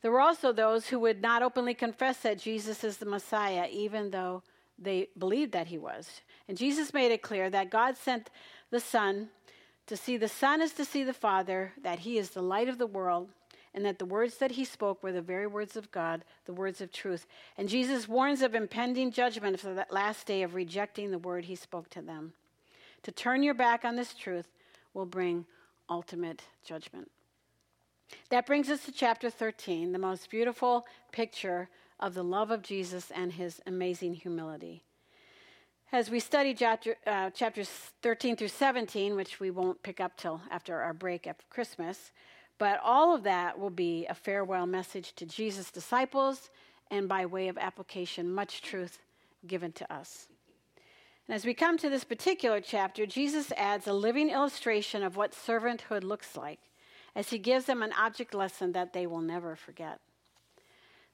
There 0.01 0.13
were 0.13 0.21
also 0.21 0.53
those 0.53 0.87
who 0.87 1.01
would 1.01 1.21
not 1.21 1.43
openly 1.43 1.75
confess 1.75 2.19
that 2.19 2.39
Jesus 2.39 2.85
is 2.85 2.99
the 2.99 3.07
Messiah, 3.07 3.67
even 3.71 4.11
though 4.11 4.45
they 4.79 5.09
believed 5.19 5.53
that 5.53 5.69
he 5.69 5.79
was. 5.79 6.21
And 6.49 6.57
Jesus 6.57 6.95
made 6.95 7.13
it 7.13 7.23
clear 7.23 7.51
that 7.51 7.71
God 7.71 7.97
sent 7.97 8.31
the 8.71 8.81
Son 8.81 9.29
to 9.87 9.97
see 9.97 10.17
the 10.17 10.29
Son 10.29 10.61
is 10.61 10.73
to 10.75 10.85
see 10.85 11.03
the 11.03 11.15
Father, 11.15 11.73
that 11.83 12.01
he 12.01 12.19
is 12.19 12.31
the 12.31 12.43
light 12.43 12.69
of 12.69 12.79
the 12.79 12.87
world, 12.87 13.31
and 13.75 13.85
that 13.85 13.99
the 13.99 14.05
words 14.05 14.37
that 14.39 14.53
he 14.53 14.65
spoke 14.65 15.03
were 15.03 15.13
the 15.13 15.23
very 15.23 15.47
words 15.47 15.77
of 15.77 15.91
God, 15.91 16.25
the 16.45 16.53
words 16.53 16.81
of 16.81 16.93
truth. 16.93 17.27
And 17.57 17.69
Jesus 17.69 18.09
warns 18.09 18.43
of 18.43 18.55
impending 18.55 19.11
judgment 19.11 19.59
for 19.61 19.73
that 19.75 19.93
last 19.93 20.27
day 20.27 20.43
of 20.43 20.55
rejecting 20.55 21.11
the 21.11 21.19
word 21.19 21.47
he 21.47 21.55
spoke 21.55 21.89
to 21.91 22.03
them. 22.03 22.35
To 23.05 23.13
turn 23.13 23.43
your 23.43 23.55
back 23.55 23.85
on 23.85 23.97
this 23.97 24.15
truth 24.15 24.49
will 24.95 25.07
bring 25.07 25.47
ultimate 25.89 26.43
judgment. 26.65 27.11
That 28.31 28.47
brings 28.47 28.69
us 28.69 28.85
to 28.85 28.93
chapter 28.93 29.31
13, 29.31 29.93
the 29.93 29.99
most 29.99 30.31
beautiful 30.31 30.87
picture 31.13 31.69
of 32.01 32.15
the 32.15 32.25
love 32.25 32.51
of 32.51 32.63
Jesus 32.63 33.11
and 33.11 33.33
his 33.33 33.61
amazing 33.67 34.15
humility. 34.15 34.83
As 35.91 36.11
we 36.11 36.21
study 36.21 36.53
chapter, 36.53 36.97
uh, 37.07 37.31
chapters 37.31 37.71
13 38.03 38.37
through 38.37 38.49
17, 38.49 39.17
which 39.17 39.41
we 39.41 39.51
won't 39.51 39.83
pick 39.83 40.01
up 40.01 40.17
till 40.17 40.43
after 40.51 40.81
our 40.81 40.93
break 40.93 41.27
after 41.27 41.47
Christmas, 41.49 42.13
but 42.59 42.79
all 42.85 43.15
of 43.15 43.23
that 43.23 43.59
will 43.59 43.71
be 43.71 44.07
a 44.07 44.15
farewell 44.15 44.67
message 44.67 45.15
to 45.15 45.25
Jesus' 45.25 45.71
disciples 45.71 46.51
and 46.91 47.09
by 47.09 47.25
way 47.25 47.49
of 47.49 47.57
application, 47.57 48.31
much 48.31 48.61
truth 48.61 48.99
given 49.47 49.73
to 49.73 49.93
us. 49.93 50.29
And 51.27 51.35
as 51.35 51.45
we 51.45 51.55
come 51.55 51.79
to 51.79 51.91
this 51.91 52.05
particular 52.05 52.61
chapter, 52.61 53.07
Jesus 53.07 53.53
adds 53.57 53.87
a 53.87 53.93
living 53.93 54.31
illustration 54.31 55.03
of 55.03 55.17
what 55.17 55.33
servanthood 55.33 56.03
looks 56.03 56.37
like 56.37 56.61
as 57.15 57.31
he 57.31 57.39
gives 57.39 57.67
them 57.67 57.83
an 57.83 57.93
object 57.93 58.35
lesson 58.35 58.73
that 58.73 58.93
they 58.93 59.07
will 59.07 59.21
never 59.21 59.57
forget. 59.57 60.01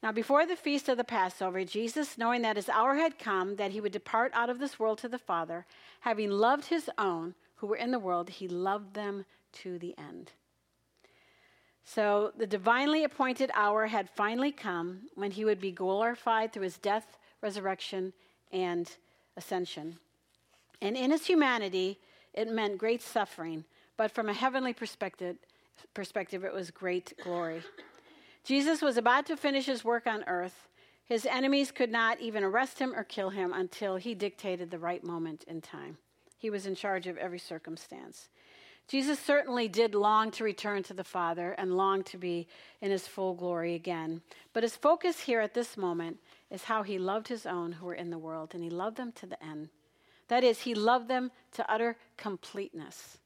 Now, 0.04 0.12
before 0.12 0.44
the 0.44 0.54
feast 0.54 0.90
of 0.90 0.98
the 0.98 1.02
Passover, 1.02 1.64
Jesus, 1.64 2.18
knowing 2.18 2.42
that 2.42 2.56
his 2.56 2.68
hour 2.68 2.96
had 2.96 3.18
come, 3.18 3.56
that 3.56 3.70
he 3.70 3.80
would 3.80 3.90
depart 3.92 4.32
out 4.34 4.50
of 4.50 4.58
this 4.58 4.78
world 4.78 4.98
to 4.98 5.08
the 5.08 5.18
Father, 5.18 5.64
having 6.00 6.30
loved 6.30 6.66
his 6.66 6.90
own 6.98 7.34
who 7.54 7.68
were 7.68 7.76
in 7.76 7.90
the 7.90 7.98
world, 7.98 8.28
he 8.28 8.46
loved 8.46 8.92
them 8.92 9.24
to 9.52 9.78
the 9.78 9.94
end. 9.96 10.32
So 11.86 12.32
the 12.36 12.46
divinely 12.46 13.02
appointed 13.02 13.50
hour 13.54 13.86
had 13.86 14.10
finally 14.10 14.52
come 14.52 15.08
when 15.14 15.30
he 15.30 15.46
would 15.46 15.58
be 15.58 15.72
glorified 15.72 16.52
through 16.52 16.64
his 16.64 16.76
death, 16.76 17.16
resurrection, 17.40 18.12
and 18.52 18.94
ascension. 19.38 19.98
And 20.82 20.98
in 20.98 21.12
his 21.12 21.24
humanity, 21.24 21.98
it 22.34 22.52
meant 22.52 22.76
great 22.76 23.00
suffering, 23.00 23.64
but 23.96 24.10
from 24.10 24.28
a 24.28 24.34
heavenly 24.34 24.74
perspective, 24.74 25.38
perspective 25.94 26.44
it 26.44 26.52
was 26.52 26.70
great 26.70 27.14
glory. 27.22 27.62
Jesus 28.44 28.82
was 28.82 28.96
about 28.96 29.26
to 29.26 29.36
finish 29.36 29.66
his 29.66 29.84
work 29.84 30.06
on 30.06 30.24
earth. 30.26 30.68
His 31.06 31.26
enemies 31.26 31.70
could 31.70 31.90
not 31.90 32.20
even 32.20 32.44
arrest 32.44 32.78
him 32.78 32.94
or 32.94 33.04
kill 33.04 33.30
him 33.30 33.52
until 33.52 33.96
he 33.96 34.14
dictated 34.14 34.70
the 34.70 34.78
right 34.78 35.02
moment 35.02 35.44
in 35.44 35.60
time. 35.60 35.98
He 36.38 36.50
was 36.50 36.66
in 36.66 36.74
charge 36.74 37.06
of 37.06 37.16
every 37.16 37.38
circumstance. 37.38 38.28
Jesus 38.86 39.18
certainly 39.18 39.66
did 39.66 39.94
long 39.94 40.30
to 40.32 40.44
return 40.44 40.82
to 40.84 40.94
the 40.94 41.04
Father 41.04 41.52
and 41.52 41.76
long 41.76 42.02
to 42.04 42.18
be 42.18 42.46
in 42.82 42.90
his 42.90 43.08
full 43.08 43.32
glory 43.32 43.74
again. 43.74 44.20
But 44.52 44.62
his 44.62 44.76
focus 44.76 45.20
here 45.20 45.40
at 45.40 45.54
this 45.54 45.78
moment 45.78 46.18
is 46.50 46.64
how 46.64 46.82
he 46.82 46.98
loved 46.98 47.28
his 47.28 47.46
own 47.46 47.72
who 47.72 47.86
were 47.86 47.94
in 47.94 48.10
the 48.10 48.18
world, 48.18 48.54
and 48.54 48.62
he 48.62 48.68
loved 48.68 48.98
them 48.98 49.12
to 49.12 49.26
the 49.26 49.42
end. 49.42 49.70
That 50.28 50.44
is, 50.44 50.60
he 50.60 50.74
loved 50.74 51.08
them 51.08 51.30
to 51.52 51.70
utter 51.70 51.96
completeness. 52.18 53.18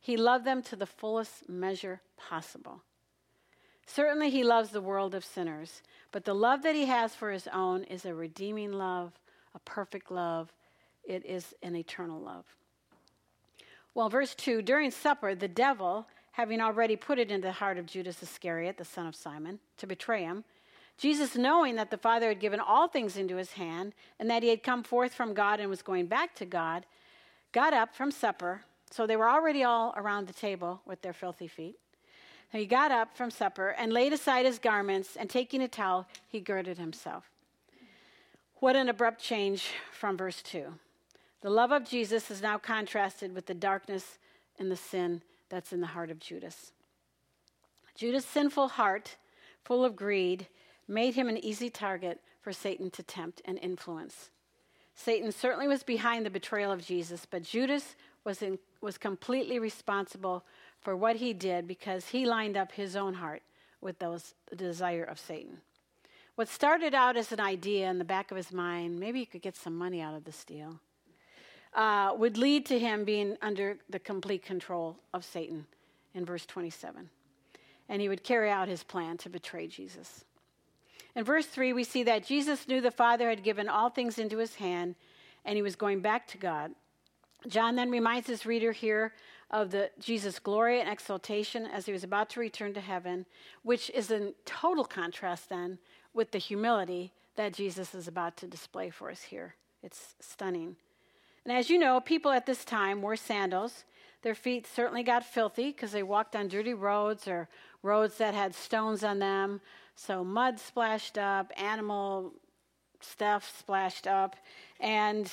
He 0.00 0.16
loved 0.16 0.44
them 0.44 0.62
to 0.64 0.76
the 0.76 0.86
fullest 0.86 1.48
measure 1.48 2.00
possible. 2.16 2.82
Certainly, 3.86 4.30
he 4.30 4.44
loves 4.44 4.70
the 4.70 4.80
world 4.80 5.14
of 5.14 5.24
sinners, 5.24 5.82
but 6.12 6.24
the 6.24 6.34
love 6.34 6.62
that 6.62 6.74
he 6.74 6.86
has 6.86 7.14
for 7.14 7.30
his 7.30 7.48
own 7.52 7.84
is 7.84 8.04
a 8.04 8.14
redeeming 8.14 8.72
love, 8.72 9.12
a 9.54 9.58
perfect 9.60 10.10
love. 10.10 10.52
It 11.04 11.24
is 11.24 11.54
an 11.62 11.76
eternal 11.76 12.20
love. 12.20 12.44
Well, 13.94 14.08
verse 14.08 14.34
2 14.34 14.60
during 14.62 14.90
supper, 14.90 15.34
the 15.34 15.48
devil, 15.48 16.06
having 16.32 16.60
already 16.60 16.96
put 16.96 17.18
it 17.18 17.30
into 17.30 17.46
the 17.46 17.52
heart 17.52 17.78
of 17.78 17.86
Judas 17.86 18.22
Iscariot, 18.22 18.76
the 18.76 18.84
son 18.84 19.06
of 19.06 19.14
Simon, 19.14 19.60
to 19.78 19.86
betray 19.86 20.22
him, 20.22 20.44
Jesus, 20.98 21.36
knowing 21.36 21.76
that 21.76 21.90
the 21.90 21.98
Father 21.98 22.28
had 22.28 22.40
given 22.40 22.60
all 22.60 22.88
things 22.88 23.16
into 23.16 23.36
his 23.36 23.52
hand 23.52 23.92
and 24.18 24.30
that 24.30 24.42
he 24.42 24.48
had 24.48 24.62
come 24.62 24.82
forth 24.82 25.12
from 25.12 25.34
God 25.34 25.60
and 25.60 25.68
was 25.68 25.82
going 25.82 26.06
back 26.06 26.34
to 26.36 26.46
God, 26.46 26.86
got 27.52 27.74
up 27.74 27.94
from 27.94 28.10
supper. 28.10 28.62
So 28.90 29.06
they 29.06 29.16
were 29.16 29.28
already 29.28 29.62
all 29.62 29.92
around 29.96 30.26
the 30.26 30.32
table 30.32 30.80
with 30.86 31.02
their 31.02 31.12
filthy 31.12 31.48
feet. 31.48 31.76
He 32.52 32.66
got 32.66 32.90
up 32.90 33.16
from 33.16 33.30
supper 33.30 33.70
and 33.70 33.92
laid 33.92 34.12
aside 34.12 34.46
his 34.46 34.58
garments, 34.58 35.16
and 35.16 35.28
taking 35.28 35.62
a 35.62 35.68
towel, 35.68 36.06
he 36.28 36.40
girded 36.40 36.78
himself. 36.78 37.30
What 38.56 38.76
an 38.76 38.88
abrupt 38.88 39.20
change 39.20 39.72
from 39.92 40.16
verse 40.16 40.42
2. 40.42 40.72
The 41.42 41.50
love 41.50 41.70
of 41.72 41.84
Jesus 41.84 42.30
is 42.30 42.40
now 42.40 42.58
contrasted 42.58 43.34
with 43.34 43.46
the 43.46 43.54
darkness 43.54 44.18
and 44.58 44.70
the 44.70 44.76
sin 44.76 45.22
that's 45.48 45.72
in 45.72 45.80
the 45.80 45.88
heart 45.88 46.10
of 46.10 46.18
Judas. 46.18 46.72
Judas' 47.94 48.24
sinful 48.24 48.68
heart, 48.68 49.16
full 49.64 49.84
of 49.84 49.96
greed, 49.96 50.46
made 50.88 51.14
him 51.14 51.28
an 51.28 51.36
easy 51.38 51.70
target 51.70 52.20
for 52.40 52.52
Satan 52.52 52.90
to 52.90 53.02
tempt 53.02 53.42
and 53.44 53.58
influence. 53.58 54.30
Satan 54.94 55.30
certainly 55.30 55.68
was 55.68 55.82
behind 55.82 56.24
the 56.24 56.30
betrayal 56.30 56.72
of 56.72 56.84
Jesus, 56.84 57.26
but 57.28 57.42
Judas 57.42 57.96
was, 58.24 58.40
in, 58.40 58.58
was 58.80 58.96
completely 58.98 59.58
responsible 59.58 60.44
for 60.80 60.96
what 60.96 61.16
he 61.16 61.32
did 61.32 61.66
because 61.66 62.08
he 62.08 62.26
lined 62.26 62.56
up 62.56 62.72
his 62.72 62.96
own 62.96 63.14
heart 63.14 63.42
with 63.80 63.98
those 63.98 64.34
desire 64.56 65.04
of 65.04 65.18
Satan. 65.18 65.58
What 66.36 66.48
started 66.48 66.94
out 66.94 67.16
as 67.16 67.32
an 67.32 67.40
idea 67.40 67.88
in 67.88 67.98
the 67.98 68.04
back 68.04 68.30
of 68.30 68.36
his 68.36 68.52
mind, 68.52 69.00
maybe 69.00 69.20
he 69.20 69.26
could 69.26 69.42
get 69.42 69.56
some 69.56 69.76
money 69.76 70.02
out 70.02 70.14
of 70.14 70.24
this 70.24 70.44
deal, 70.44 70.78
uh, 71.74 72.12
would 72.16 72.36
lead 72.36 72.66
to 72.66 72.78
him 72.78 73.04
being 73.04 73.36
under 73.40 73.78
the 73.88 73.98
complete 73.98 74.42
control 74.42 74.96
of 75.14 75.24
Satan 75.24 75.66
in 76.14 76.24
verse 76.24 76.44
27. 76.44 77.08
And 77.88 78.02
he 78.02 78.08
would 78.08 78.22
carry 78.22 78.50
out 78.50 78.68
his 78.68 78.82
plan 78.82 79.16
to 79.18 79.30
betray 79.30 79.66
Jesus. 79.66 80.24
In 81.14 81.24
verse 81.24 81.46
3, 81.46 81.72
we 81.72 81.84
see 81.84 82.02
that 82.02 82.26
Jesus 82.26 82.68
knew 82.68 82.82
the 82.82 82.90
Father 82.90 83.30
had 83.30 83.42
given 83.42 83.68
all 83.68 83.88
things 83.88 84.18
into 84.18 84.36
his 84.36 84.56
hand 84.56 84.94
and 85.46 85.56
he 85.56 85.62
was 85.62 85.76
going 85.76 86.00
back 86.00 86.26
to 86.28 86.38
God. 86.38 86.72
John 87.48 87.76
then 87.76 87.90
reminds 87.90 88.26
his 88.26 88.44
reader 88.44 88.72
here 88.72 89.14
of 89.50 89.70
the 89.70 89.90
Jesus' 89.98 90.38
glory 90.38 90.80
and 90.80 90.88
exaltation 90.88 91.66
as 91.66 91.86
he 91.86 91.92
was 91.92 92.04
about 92.04 92.30
to 92.30 92.40
return 92.40 92.74
to 92.74 92.80
heaven, 92.80 93.26
which 93.62 93.90
is 93.90 94.10
in 94.10 94.34
total 94.44 94.84
contrast 94.84 95.48
then 95.48 95.78
with 96.12 96.32
the 96.32 96.38
humility 96.38 97.12
that 97.36 97.52
Jesus 97.52 97.94
is 97.94 98.08
about 98.08 98.36
to 98.38 98.46
display 98.46 98.90
for 98.90 99.10
us 99.10 99.22
here. 99.22 99.54
It's 99.82 100.14
stunning. 100.20 100.76
And 101.44 101.56
as 101.56 101.70
you 101.70 101.78
know, 101.78 102.00
people 102.00 102.32
at 102.32 102.46
this 102.46 102.64
time 102.64 103.02
wore 103.02 103.16
sandals. 103.16 103.84
Their 104.22 104.34
feet 104.34 104.66
certainly 104.66 105.04
got 105.04 105.24
filthy 105.24 105.70
because 105.70 105.92
they 105.92 106.02
walked 106.02 106.34
on 106.34 106.48
dirty 106.48 106.74
roads 106.74 107.28
or 107.28 107.48
roads 107.82 108.18
that 108.18 108.34
had 108.34 108.54
stones 108.54 109.04
on 109.04 109.20
them. 109.20 109.60
So 109.94 110.24
mud 110.24 110.58
splashed 110.58 111.16
up, 111.18 111.52
animal 111.56 112.32
stuff 113.00 113.56
splashed 113.56 114.08
up, 114.08 114.34
and 114.80 115.30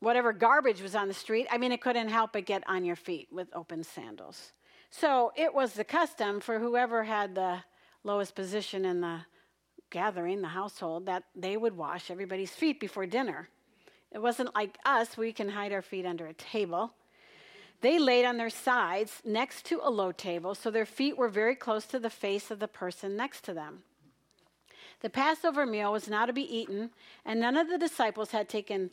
whatever 0.00 0.32
garbage 0.32 0.80
was 0.80 0.94
on 0.94 1.08
the 1.08 1.14
street, 1.14 1.46
I 1.50 1.58
mean, 1.58 1.72
it 1.72 1.80
couldn't 1.80 2.08
help 2.08 2.32
but 2.32 2.46
get 2.46 2.62
on 2.66 2.84
your 2.84 2.96
feet 2.96 3.28
with 3.32 3.48
open 3.54 3.82
sandals. 3.82 4.52
So 4.90 5.32
it 5.36 5.52
was 5.52 5.74
the 5.74 5.84
custom 5.84 6.40
for 6.40 6.58
whoever 6.58 7.04
had 7.04 7.34
the 7.34 7.58
lowest 8.04 8.34
position 8.34 8.84
in 8.84 9.00
the 9.00 9.20
gathering, 9.90 10.40
the 10.40 10.48
household, 10.48 11.06
that 11.06 11.24
they 11.34 11.56
would 11.56 11.76
wash 11.76 12.10
everybody's 12.10 12.52
feet 12.52 12.80
before 12.80 13.06
dinner. 13.06 13.48
It 14.12 14.22
wasn't 14.22 14.54
like 14.54 14.78
us, 14.86 15.16
we 15.16 15.32
can 15.32 15.50
hide 15.50 15.72
our 15.72 15.82
feet 15.82 16.06
under 16.06 16.26
a 16.26 16.32
table. 16.32 16.92
They 17.80 17.98
laid 17.98 18.24
on 18.24 18.38
their 18.38 18.50
sides 18.50 19.22
next 19.24 19.64
to 19.66 19.80
a 19.82 19.90
low 19.90 20.12
table, 20.12 20.54
so 20.54 20.70
their 20.70 20.86
feet 20.86 21.16
were 21.16 21.28
very 21.28 21.54
close 21.54 21.84
to 21.86 21.98
the 21.98 22.10
face 22.10 22.50
of 22.50 22.58
the 22.58 22.68
person 22.68 23.16
next 23.16 23.44
to 23.44 23.54
them. 23.54 23.82
The 25.00 25.10
Passover 25.10 25.64
meal 25.64 25.92
was 25.92 26.08
now 26.08 26.26
to 26.26 26.32
be 26.32 26.56
eaten, 26.56 26.90
and 27.24 27.38
none 27.38 27.56
of 27.56 27.68
the 27.68 27.78
disciples 27.78 28.32
had 28.32 28.48
taken 28.48 28.90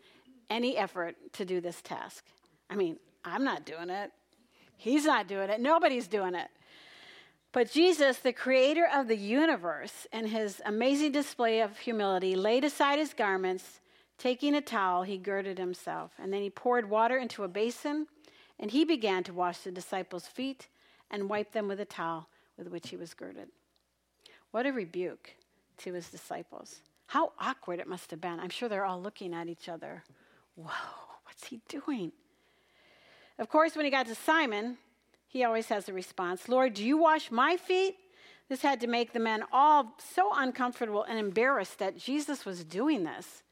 any 0.50 0.78
effort 0.78 1.16
to 1.34 1.46
do 1.46 1.62
this 1.62 1.82
task. 1.82 2.24
I 2.70 2.76
mean, 2.76 2.98
I'm 3.24 3.44
not 3.44 3.66
doing 3.66 3.90
it. 3.90 4.12
He's 4.78 5.06
not 5.06 5.28
doing 5.28 5.50
it. 5.50 5.60
Nobody's 5.60 6.08
doing 6.08 6.36
it. 6.36 6.50
But 7.52 7.72
Jesus, 7.72 8.18
the 8.18 8.34
creator 8.34 8.86
of 8.94 9.08
the 9.08 9.16
universe, 9.16 10.08
in 10.12 10.28
his 10.28 10.62
amazing 10.66 11.14
display 11.14 11.62
of 11.62 11.78
humility, 11.80 12.36
laid 12.36 12.66
aside 12.66 13.00
his 13.00 13.14
garments. 13.14 13.80
Taking 14.18 14.56
a 14.56 14.62
towel, 14.62 15.04
he 15.04 15.18
girded 15.18 15.58
himself. 15.58 16.12
And 16.18 16.34
then 16.34 16.42
he 16.42 16.50
poured 16.50 16.90
water 16.90 17.18
into 17.18 17.44
a 17.44 17.48
basin, 17.48 18.08
and 18.60 18.72
he 18.72 18.84
began 18.84 19.24
to 19.24 19.34
wash 19.34 19.60
the 19.60 19.72
disciples' 19.72 20.28
feet 20.28 20.68
and 21.10 21.30
wipe 21.30 21.54
them 21.54 21.68
with 21.68 21.80
a 21.80 21.86
towel 21.86 22.28
with 22.58 22.68
which 22.70 22.90
he 22.90 22.98
was 22.98 23.14
girded. 23.14 23.50
What 24.52 24.66
a 24.66 24.72
rebuke 24.72 25.36
to 25.78 25.94
his 25.94 26.10
disciples. 26.10 26.82
How 27.08 27.34
awkward 27.40 27.80
it 27.80 27.88
must 27.88 28.12
have 28.12 28.22
been. 28.22 28.40
I'm 28.40 28.50
sure 28.50 28.68
they're 28.68 28.86
all 28.86 29.02
looking 29.02 29.34
at 29.34 29.48
each 29.48 29.70
other. 29.70 30.04
Whoa, 30.56 30.70
what's 31.24 31.48
he 31.48 31.62
doing? 31.68 32.12
Of 33.38 33.50
course, 33.50 33.76
when 33.76 33.86
he 33.86 33.92
got 33.92 34.08
to 34.08 34.16
Simon, 34.16 34.78
he 35.28 35.44
always 35.44 35.68
has 35.68 35.90
a 35.90 35.94
response 35.94 36.48
Lord, 36.48 36.74
do 36.74 36.86
you 36.86 36.98
wash 36.98 37.32
my 37.32 37.58
feet? 37.58 37.98
This 38.48 38.62
had 38.62 38.80
to 38.82 38.88
make 38.88 39.12
the 39.12 39.20
men 39.20 39.44
all 39.52 39.96
so 39.98 40.32
uncomfortable 40.34 41.04
and 41.04 41.18
embarrassed 41.18 41.80
that 41.80 41.98
Jesus 41.98 42.46
was 42.46 42.64
doing 42.64 43.04
this. 43.04 43.44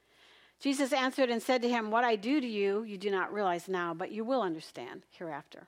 Jesus 0.60 0.94
answered 0.94 1.30
and 1.30 1.42
said 1.42 1.62
to 1.64 1.70
him, 1.70 1.90
What 1.90 2.04
I 2.04 2.16
do 2.16 2.40
to 2.40 2.48
you, 2.48 2.84
you 2.84 2.98
do 2.98 3.10
not 3.10 3.34
realize 3.34 3.68
now, 3.68 3.94
but 3.94 4.12
you 4.12 4.24
will 4.24 4.42
understand 4.42 5.04
hereafter. 5.10 5.68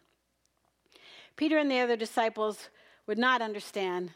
Peter 1.35 1.57
and 1.57 1.69
the 1.69 1.79
other 1.79 1.97
disciples 1.97 2.69
would 3.07 3.17
not 3.17 3.41
understand 3.41 4.11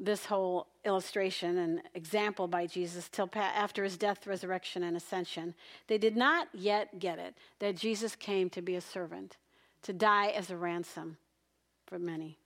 this 0.00 0.24
whole 0.24 0.66
illustration 0.84 1.58
and 1.58 1.82
example 1.94 2.48
by 2.48 2.66
Jesus 2.66 3.08
till 3.08 3.26
pa- 3.26 3.52
after 3.54 3.84
his 3.84 3.98
death, 3.98 4.26
resurrection, 4.26 4.82
and 4.82 4.96
ascension. 4.96 5.54
They 5.86 5.98
did 5.98 6.16
not 6.16 6.48
yet 6.54 6.98
get 6.98 7.18
it 7.18 7.34
that 7.58 7.76
Jesus 7.76 8.16
came 8.16 8.48
to 8.50 8.62
be 8.62 8.76
a 8.76 8.80
servant, 8.80 9.36
to 9.82 9.92
die 9.92 10.28
as 10.28 10.50
a 10.50 10.56
ransom 10.56 11.18
for 11.86 11.98
many, 11.98 12.38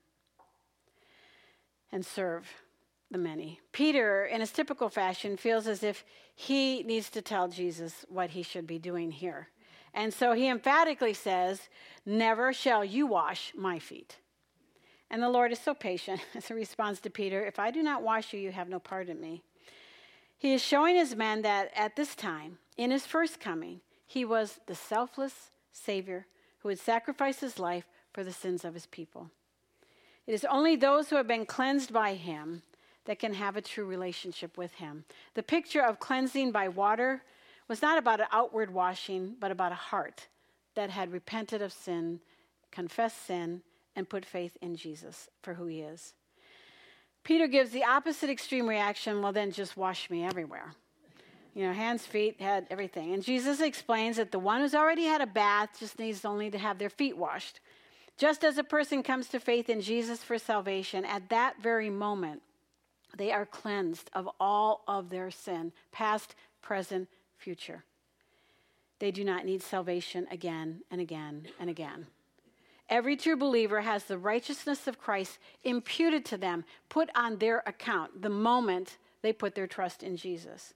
and 1.92 2.04
serve 2.04 2.48
the 3.10 3.18
many. 3.18 3.60
Peter, 3.70 4.24
in 4.24 4.40
his 4.40 4.50
typical 4.50 4.88
fashion, 4.88 5.36
feels 5.36 5.68
as 5.68 5.84
if 5.84 6.04
he 6.34 6.82
needs 6.82 7.08
to 7.10 7.22
tell 7.22 7.46
Jesus 7.46 8.04
what 8.08 8.30
he 8.30 8.42
should 8.42 8.66
be 8.66 8.78
doing 8.78 9.12
here. 9.12 9.48
And 9.92 10.12
so 10.12 10.32
he 10.32 10.48
emphatically 10.48 11.14
says, 11.14 11.68
Never 12.04 12.52
shall 12.52 12.84
you 12.84 13.06
wash 13.06 13.52
my 13.56 13.78
feet. 13.78 14.16
And 15.10 15.22
the 15.22 15.28
Lord 15.28 15.52
is 15.52 15.58
so 15.58 15.74
patient 15.74 16.20
as 16.34 16.48
he 16.48 16.54
responds 16.54 17.00
to 17.00 17.10
Peter, 17.10 17.44
If 17.44 17.58
I 17.58 17.70
do 17.70 17.82
not 17.82 18.02
wash 18.02 18.32
you, 18.32 18.40
you 18.40 18.52
have 18.52 18.68
no 18.68 18.78
part 18.78 19.08
in 19.08 19.20
me. 19.20 19.42
He 20.36 20.52
is 20.52 20.62
showing 20.62 20.96
his 20.96 21.14
men 21.14 21.42
that 21.42 21.70
at 21.74 21.96
this 21.96 22.14
time, 22.14 22.58
in 22.76 22.90
his 22.90 23.06
first 23.06 23.40
coming, 23.40 23.80
he 24.06 24.24
was 24.24 24.60
the 24.66 24.74
selfless 24.74 25.50
Savior 25.72 26.26
who 26.58 26.68
would 26.68 26.78
sacrifice 26.78 27.40
his 27.40 27.58
life 27.58 27.84
for 28.12 28.24
the 28.24 28.32
sins 28.32 28.64
of 28.64 28.74
his 28.74 28.86
people. 28.86 29.30
It 30.26 30.32
is 30.32 30.44
only 30.44 30.76
those 30.76 31.10
who 31.10 31.16
have 31.16 31.26
been 31.26 31.46
cleansed 31.46 31.92
by 31.92 32.14
him 32.14 32.62
that 33.04 33.18
can 33.18 33.34
have 33.34 33.56
a 33.56 33.62
true 33.62 33.84
relationship 33.84 34.56
with 34.56 34.72
him. 34.74 35.04
The 35.34 35.42
picture 35.42 35.82
of 35.82 36.00
cleansing 36.00 36.52
by 36.52 36.68
water 36.68 37.22
was 37.68 37.82
not 37.82 37.98
about 37.98 38.20
an 38.20 38.26
outward 38.32 38.72
washing, 38.72 39.36
but 39.38 39.50
about 39.50 39.72
a 39.72 39.76
heart 39.76 40.28
that 40.74 40.90
had 40.90 41.12
repented 41.12 41.62
of 41.62 41.72
sin, 41.72 42.20
confessed 42.70 43.26
sin, 43.26 43.62
and 43.96 44.08
put 44.08 44.24
faith 44.24 44.56
in 44.60 44.76
Jesus 44.76 45.28
for 45.42 45.54
who 45.54 45.66
he 45.66 45.80
is. 45.80 46.14
Peter 47.22 47.46
gives 47.46 47.70
the 47.70 47.84
opposite 47.84 48.28
extreme 48.28 48.68
reaction 48.68 49.22
well, 49.22 49.32
then 49.32 49.50
just 49.50 49.76
wash 49.76 50.10
me 50.10 50.24
everywhere. 50.24 50.74
You 51.54 51.66
know, 51.66 51.72
hands, 51.72 52.04
feet, 52.04 52.40
head, 52.40 52.66
everything. 52.68 53.14
And 53.14 53.22
Jesus 53.22 53.60
explains 53.60 54.16
that 54.16 54.32
the 54.32 54.38
one 54.38 54.60
who's 54.60 54.74
already 54.74 55.04
had 55.04 55.20
a 55.20 55.26
bath 55.26 55.70
just 55.78 55.98
needs 55.98 56.24
only 56.24 56.50
to 56.50 56.58
have 56.58 56.78
their 56.78 56.90
feet 56.90 57.16
washed. 57.16 57.60
Just 58.18 58.44
as 58.44 58.58
a 58.58 58.64
person 58.64 59.02
comes 59.02 59.28
to 59.28 59.40
faith 59.40 59.68
in 59.68 59.80
Jesus 59.80 60.22
for 60.22 60.38
salvation, 60.38 61.04
at 61.04 61.28
that 61.30 61.60
very 61.62 61.90
moment, 61.90 62.42
they 63.16 63.32
are 63.32 63.46
cleansed 63.46 64.10
of 64.12 64.28
all 64.38 64.82
of 64.86 65.10
their 65.10 65.30
sin, 65.30 65.72
past, 65.92 66.34
present, 66.60 67.08
future. 67.38 67.84
They 68.98 69.10
do 69.10 69.24
not 69.24 69.44
need 69.44 69.62
salvation 69.62 70.26
again 70.30 70.82
and 70.90 71.00
again 71.00 71.46
and 71.58 71.70
again. 71.70 72.06
Every 72.88 73.16
true 73.16 73.36
believer 73.36 73.80
has 73.80 74.04
the 74.04 74.18
righteousness 74.18 74.86
of 74.86 74.98
Christ 74.98 75.38
imputed 75.62 76.24
to 76.26 76.36
them, 76.36 76.64
put 76.88 77.10
on 77.14 77.38
their 77.38 77.62
account 77.66 78.22
the 78.22 78.28
moment 78.28 78.98
they 79.22 79.32
put 79.32 79.54
their 79.54 79.66
trust 79.66 80.02
in 80.02 80.16
Jesus. 80.16 80.74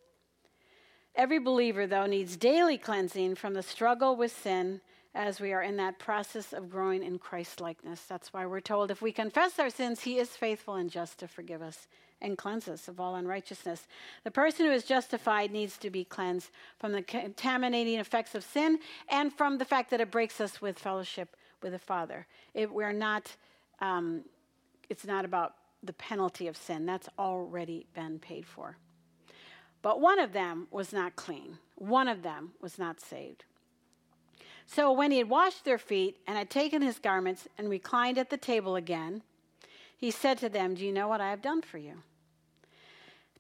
Every 1.14 1.38
believer, 1.38 1.86
though, 1.86 2.06
needs 2.06 2.36
daily 2.36 2.78
cleansing 2.78 3.34
from 3.34 3.54
the 3.54 3.62
struggle 3.62 4.16
with 4.16 4.32
sin 4.32 4.80
as 5.14 5.40
we 5.40 5.52
are 5.52 5.62
in 5.62 5.76
that 5.76 5.98
process 5.98 6.52
of 6.52 6.70
growing 6.70 7.02
in 7.02 7.18
Christ 7.18 7.60
likeness. 7.60 8.02
That's 8.02 8.32
why 8.32 8.46
we're 8.46 8.60
told 8.60 8.90
if 8.90 9.02
we 9.02 9.12
confess 9.12 9.58
our 9.58 9.68
sins, 9.68 10.02
He 10.02 10.18
is 10.18 10.30
faithful 10.30 10.74
and 10.74 10.90
just 10.90 11.18
to 11.18 11.28
forgive 11.28 11.60
us 11.60 11.88
and 12.20 12.38
cleanse 12.38 12.68
us 12.68 12.88
of 12.88 13.00
all 13.00 13.16
unrighteousness. 13.16 13.86
The 14.24 14.30
person 14.30 14.66
who 14.66 14.72
is 14.72 14.84
justified 14.84 15.50
needs 15.50 15.76
to 15.78 15.90
be 15.90 16.04
cleansed 16.04 16.50
from 16.78 16.92
the 16.92 17.02
contaminating 17.02 17.98
effects 17.98 18.34
of 18.34 18.44
sin 18.44 18.78
and 19.08 19.32
from 19.32 19.58
the 19.58 19.64
fact 19.64 19.90
that 19.90 20.00
it 20.00 20.10
breaks 20.10 20.40
us 20.40 20.60
with 20.60 20.78
fellowship 20.78 21.36
with 21.62 21.72
the 21.72 21.78
Father. 21.78 22.26
It, 22.54 22.72
we're 22.72 22.92
not, 22.92 23.36
um, 23.80 24.22
it's 24.88 25.04
not 25.04 25.24
about 25.24 25.54
the 25.82 25.92
penalty 25.92 26.48
of 26.48 26.56
sin. 26.56 26.86
That's 26.86 27.08
already 27.18 27.86
been 27.94 28.18
paid 28.18 28.46
for. 28.46 28.76
But 29.82 30.00
one 30.00 30.18
of 30.18 30.32
them 30.32 30.66
was 30.70 30.92
not 30.92 31.16
clean. 31.16 31.58
One 31.76 32.08
of 32.08 32.22
them 32.22 32.52
was 32.60 32.78
not 32.78 33.00
saved. 33.00 33.44
So 34.66 34.92
when 34.92 35.10
he 35.10 35.18
had 35.18 35.30
washed 35.30 35.64
their 35.64 35.78
feet 35.78 36.18
and 36.26 36.36
had 36.36 36.50
taken 36.50 36.82
his 36.82 36.98
garments 36.98 37.48
and 37.56 37.70
reclined 37.70 38.18
at 38.18 38.28
the 38.28 38.36
table 38.36 38.76
again, 38.76 39.22
he 39.96 40.10
said 40.10 40.38
to 40.38 40.48
them, 40.48 40.74
Do 40.74 40.84
you 40.84 40.92
know 40.92 41.08
what 41.08 41.20
I 41.20 41.30
have 41.30 41.40
done 41.40 41.62
for 41.62 41.78
you? 41.78 42.02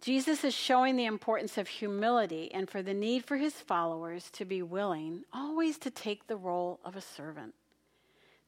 Jesus 0.00 0.44
is 0.44 0.54
showing 0.54 0.96
the 0.96 1.06
importance 1.06 1.58
of 1.58 1.66
humility 1.66 2.52
and 2.54 2.70
for 2.70 2.82
the 2.82 2.94
need 2.94 3.24
for 3.24 3.36
his 3.36 3.54
followers 3.54 4.30
to 4.30 4.44
be 4.44 4.62
willing 4.62 5.24
always 5.32 5.76
to 5.78 5.90
take 5.90 6.26
the 6.26 6.36
role 6.36 6.78
of 6.84 6.94
a 6.96 7.00
servant. 7.00 7.54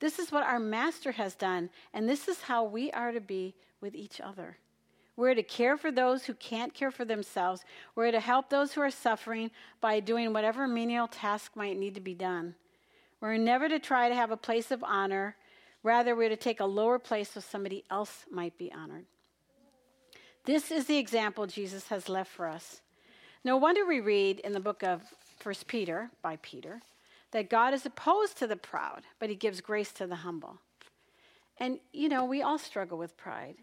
This 0.01 0.19
is 0.19 0.33
what 0.33 0.43
our 0.43 0.59
Master 0.59 1.13
has 1.13 1.35
done, 1.35 1.71
and 1.93 2.09
this 2.09 2.27
is 2.27 2.43
how 2.43 2.65
we 2.65 2.91
are 2.93 3.13
to 3.13 3.21
be 3.21 3.55
with 3.81 3.95
each 3.95 4.21
other. 4.21 4.57
We're 5.17 5.35
to 5.35 5.43
care 5.43 5.77
for 5.77 5.93
those 5.93 6.25
who 6.25 6.33
can't 6.35 6.73
care 6.73 6.91
for 6.91 7.05
themselves. 7.05 7.63
We're 7.95 8.11
to 8.11 8.21
help 8.21 8.49
those 8.49 8.73
who 8.73 8.81
are 8.81 8.91
suffering 8.91 9.51
by 9.81 10.01
doing 10.01 10.33
whatever 10.33 10.67
menial 10.67 11.09
task 11.09 11.53
might 11.55 11.79
need 11.79 11.95
to 11.95 12.01
be 12.01 12.15
done. 12.15 12.55
We're 13.21 13.37
never 13.37 13.69
to 13.69 13.79
try 13.79 14.09
to 14.09 14.15
have 14.15 14.31
a 14.31 14.37
place 14.37 14.71
of 14.71 14.83
honor. 14.83 15.37
Rather, 15.83 16.17
we're 16.17 16.31
to 16.31 16.37
take 16.37 16.61
a 16.61 16.65
lower 16.65 16.99
place 16.99 17.33
so 17.33 17.41
somebody 17.41 17.85
else 17.91 18.25
might 18.31 18.57
be 18.57 18.73
honored. 18.73 19.05
This 20.47 20.71
is 20.71 20.87
the 20.87 20.97
example 20.97 21.47
Jesus 21.47 21.89
has 21.89 22.09
left 22.09 22.31
for 22.31 22.47
us. 22.47 22.81
No 23.45 23.59
wonder 23.59 23.85
we 23.85 24.01
read 24.01 24.39
in 24.41 24.53
the 24.53 24.61
book 24.61 24.83
of 24.83 25.03
1 25.43 25.55
Peter 25.67 26.11
by 26.23 26.39
Peter 26.41 26.81
that 27.33 27.51
God 27.51 27.75
is 27.75 27.87
opposed 27.87 28.37
to 28.39 28.47
the 28.47 28.57
proud, 28.57 29.03
but 29.19 29.29
he 29.29 29.35
gives 29.35 29.61
grace 29.61 29.93
to 29.93 30.07
the 30.07 30.17
humble. 30.17 30.59
And, 31.59 31.79
you 31.93 32.09
know, 32.09 32.25
we 32.25 32.43
all 32.43 32.59
struggle 32.59 32.99
with 32.99 33.17
pride. 33.17 33.57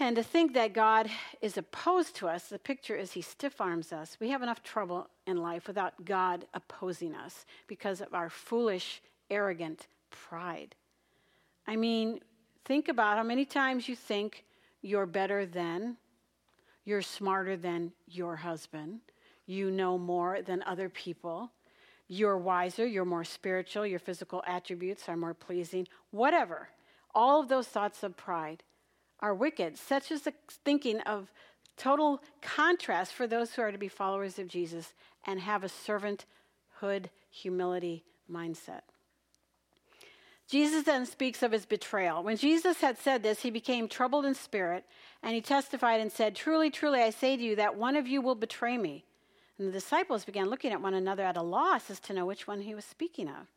And 0.00 0.16
to 0.16 0.22
think 0.22 0.54
that 0.54 0.72
God 0.72 1.10
is 1.42 1.58
opposed 1.58 2.14
to 2.16 2.28
us, 2.28 2.48
the 2.48 2.58
picture 2.58 2.94
is 2.94 3.12
he 3.12 3.20
stiff 3.20 3.60
arms 3.60 3.92
us. 3.92 4.16
We 4.20 4.30
have 4.30 4.42
enough 4.42 4.62
trouble 4.62 5.08
in 5.26 5.42
life 5.42 5.66
without 5.66 6.04
God 6.04 6.46
opposing 6.54 7.14
us 7.14 7.44
because 7.66 8.00
of 8.00 8.14
our 8.14 8.30
foolish, 8.30 9.02
arrogant 9.28 9.88
pride. 10.10 10.76
I 11.66 11.76
mean, 11.76 12.20
think 12.64 12.88
about 12.88 13.18
how 13.18 13.24
many 13.24 13.44
times 13.44 13.88
you 13.88 13.96
think 13.96 14.44
you're 14.82 15.06
better 15.06 15.44
than, 15.44 15.96
you're 16.84 17.02
smarter 17.02 17.56
than 17.56 17.92
your 18.06 18.36
husband, 18.36 19.00
you 19.46 19.70
know 19.70 19.98
more 19.98 20.42
than 20.42 20.62
other 20.62 20.88
people, 20.88 21.50
you're 22.08 22.38
wiser, 22.38 22.86
you're 22.86 23.04
more 23.04 23.24
spiritual, 23.24 23.86
your 23.86 23.98
physical 23.98 24.42
attributes 24.46 25.08
are 25.08 25.16
more 25.16 25.34
pleasing, 25.34 25.86
whatever. 26.10 26.68
All 27.14 27.40
of 27.40 27.48
those 27.48 27.68
thoughts 27.68 28.02
of 28.02 28.16
pride 28.16 28.64
are 29.20 29.34
wicked, 29.34 29.76
such 29.76 30.10
as 30.10 30.22
the 30.22 30.32
thinking 30.64 31.00
of 31.00 31.30
total 31.76 32.22
contrast 32.40 33.12
for 33.12 33.26
those 33.26 33.52
who 33.52 33.62
are 33.62 33.72
to 33.72 33.78
be 33.78 33.88
followers 33.88 34.38
of 34.38 34.48
Jesus 34.48 34.94
and 35.26 35.40
have 35.40 35.62
a 35.62 35.68
servanthood, 35.68 37.06
humility 37.30 38.04
mindset. 38.30 38.82
Jesus 40.48 40.84
then 40.84 41.04
speaks 41.04 41.42
of 41.42 41.52
his 41.52 41.66
betrayal. 41.66 42.22
When 42.22 42.38
Jesus 42.38 42.80
had 42.80 42.98
said 42.98 43.22
this, 43.22 43.42
he 43.42 43.50
became 43.50 43.86
troubled 43.86 44.24
in 44.24 44.34
spirit, 44.34 44.84
and 45.22 45.34
he 45.34 45.42
testified 45.42 46.00
and 46.00 46.10
said, 46.10 46.34
Truly, 46.34 46.70
truly, 46.70 47.02
I 47.02 47.10
say 47.10 47.36
to 47.36 47.42
you 47.42 47.56
that 47.56 47.76
one 47.76 47.96
of 47.96 48.08
you 48.08 48.22
will 48.22 48.34
betray 48.34 48.78
me. 48.78 49.04
And 49.58 49.68
the 49.68 49.72
disciples 49.72 50.24
began 50.24 50.48
looking 50.48 50.72
at 50.72 50.80
one 50.80 50.94
another 50.94 51.24
at 51.24 51.36
a 51.36 51.42
loss 51.42 51.90
as 51.90 52.00
to 52.00 52.12
know 52.12 52.26
which 52.26 52.46
one 52.46 52.60
he 52.60 52.74
was 52.74 52.84
speaking 52.84 53.28
of. 53.28 53.48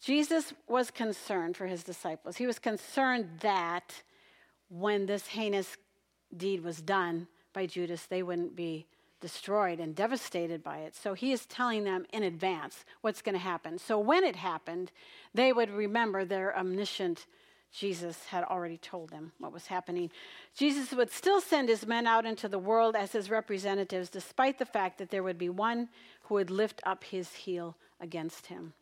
Jesus 0.00 0.52
was 0.68 0.90
concerned 0.90 1.56
for 1.56 1.66
his 1.66 1.82
disciples. 1.82 2.36
He 2.36 2.46
was 2.46 2.58
concerned 2.58 3.40
that 3.40 4.02
when 4.68 5.06
this 5.06 5.28
heinous 5.28 5.76
deed 6.36 6.62
was 6.62 6.82
done 6.82 7.26
by 7.52 7.66
Judas, 7.66 8.06
they 8.06 8.22
wouldn't 8.22 8.54
be 8.54 8.86
destroyed 9.20 9.80
and 9.80 9.94
devastated 9.94 10.62
by 10.62 10.78
it. 10.78 10.94
So 10.94 11.14
he 11.14 11.32
is 11.32 11.46
telling 11.46 11.84
them 11.84 12.04
in 12.12 12.22
advance 12.22 12.84
what's 13.00 13.22
going 13.22 13.34
to 13.34 13.38
happen. 13.38 13.78
So 13.78 13.98
when 13.98 14.22
it 14.22 14.36
happened, 14.36 14.92
they 15.32 15.52
would 15.52 15.70
remember 15.70 16.24
their 16.24 16.56
omniscient 16.56 17.26
Jesus 17.72 18.24
had 18.26 18.44
already 18.44 18.78
told 18.78 19.10
them 19.10 19.32
what 19.38 19.52
was 19.52 19.66
happening. 19.66 20.10
Jesus 20.56 20.92
would 20.92 21.10
still 21.10 21.40
send 21.40 21.68
his 21.68 21.86
men 21.86 22.06
out 22.06 22.24
into 22.24 22.48
the 22.48 22.58
world 22.58 22.94
as 22.94 23.12
his 23.12 23.30
representatives, 23.30 24.08
despite 24.08 24.58
the 24.58 24.64
fact 24.64 24.98
that 24.98 25.10
there 25.10 25.24
would 25.24 25.38
be 25.38 25.48
one 25.48 25.88
who 26.22 26.34
would 26.34 26.50
lift 26.50 26.80
up 26.84 27.02
his 27.02 27.32
heel 27.32 27.76
against 28.00 28.46
him. 28.46 28.74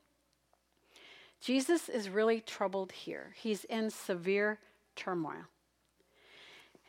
Jesus 1.40 1.88
is 1.88 2.10
really 2.10 2.40
troubled 2.40 2.92
here. 2.92 3.34
He's 3.36 3.64
in 3.64 3.90
severe 3.90 4.58
turmoil. 4.94 5.46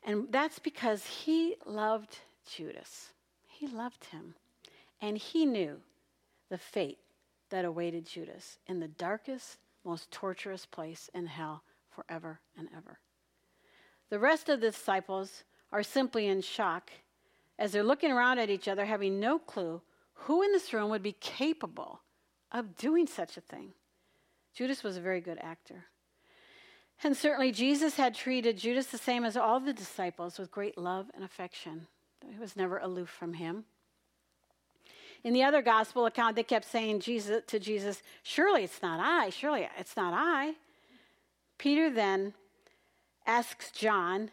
And 0.04 0.28
that's 0.30 0.60
because 0.60 1.06
he 1.06 1.56
loved 1.66 2.20
Judas. 2.52 3.10
He 3.48 3.68
loved 3.68 4.06
him. 4.06 4.36
And 5.02 5.18
he 5.18 5.46
knew 5.46 5.78
the 6.50 6.58
fate 6.58 7.00
that 7.50 7.66
awaited 7.66 8.06
Judas 8.06 8.58
in 8.68 8.80
the 8.80 8.90
darkest, 8.90 9.58
most 9.86 10.12
torturous 10.12 10.66
place 10.66 11.10
in 11.14 11.28
hell 11.28 11.64
forever 11.96 12.40
and 12.58 12.68
ever. 12.76 13.00
The 14.10 14.20
rest 14.20 14.50
of 14.50 14.62
the 14.62 14.72
disciples 14.72 15.44
are 15.72 15.84
simply 15.84 16.28
in 16.28 16.42
shock 16.42 16.92
as 17.58 17.72
they're 17.72 17.84
looking 17.84 18.12
around 18.12 18.40
at 18.40 18.50
each 18.50 18.68
other, 18.68 18.86
having 18.86 19.20
no 19.20 19.40
clue 19.40 19.82
who 20.14 20.42
in 20.42 20.52
this 20.52 20.74
room 20.74 20.90
would 20.90 21.04
be 21.04 21.14
capable 21.14 22.02
of 22.52 22.78
doing 22.78 23.08
such 23.08 23.38
a 23.38 23.42
thing. 23.42 23.74
Judas 24.54 24.84
was 24.84 24.98
a 24.98 25.02
very 25.02 25.22
good 25.22 25.40
actor. 25.42 25.86
And 27.04 27.18
certainly 27.18 27.52
Jesus 27.52 27.96
had 27.96 28.16
treated 28.16 28.58
Judas 28.58 28.88
the 28.88 28.98
same 28.98 29.26
as 29.26 29.36
all 29.36 29.60
the 29.60 29.74
disciples 29.74 30.40
with 30.40 30.52
great 30.52 30.78
love 30.78 31.08
and 31.16 31.24
affection. 31.24 31.88
He 32.32 32.40
was 32.40 32.56
never 32.56 32.78
aloof 32.78 33.10
from 33.10 33.34
him. 33.34 33.66
In 35.24 35.34
the 35.34 35.44
other 35.44 35.62
gospel 35.62 36.06
account, 36.06 36.36
they 36.36 36.44
kept 36.44 36.66
saying 36.66 37.00
Jesus, 37.00 37.42
to 37.48 37.60
Jesus, 37.60 38.04
Surely 38.24 38.64
it's 38.64 38.82
not 38.82 39.00
I, 39.02 39.30
surely 39.30 39.68
it's 39.78 39.98
not 39.98 40.14
I. 40.16 40.54
Peter 41.64 41.90
then 41.90 42.34
asks 43.26 43.72
John, 43.72 44.32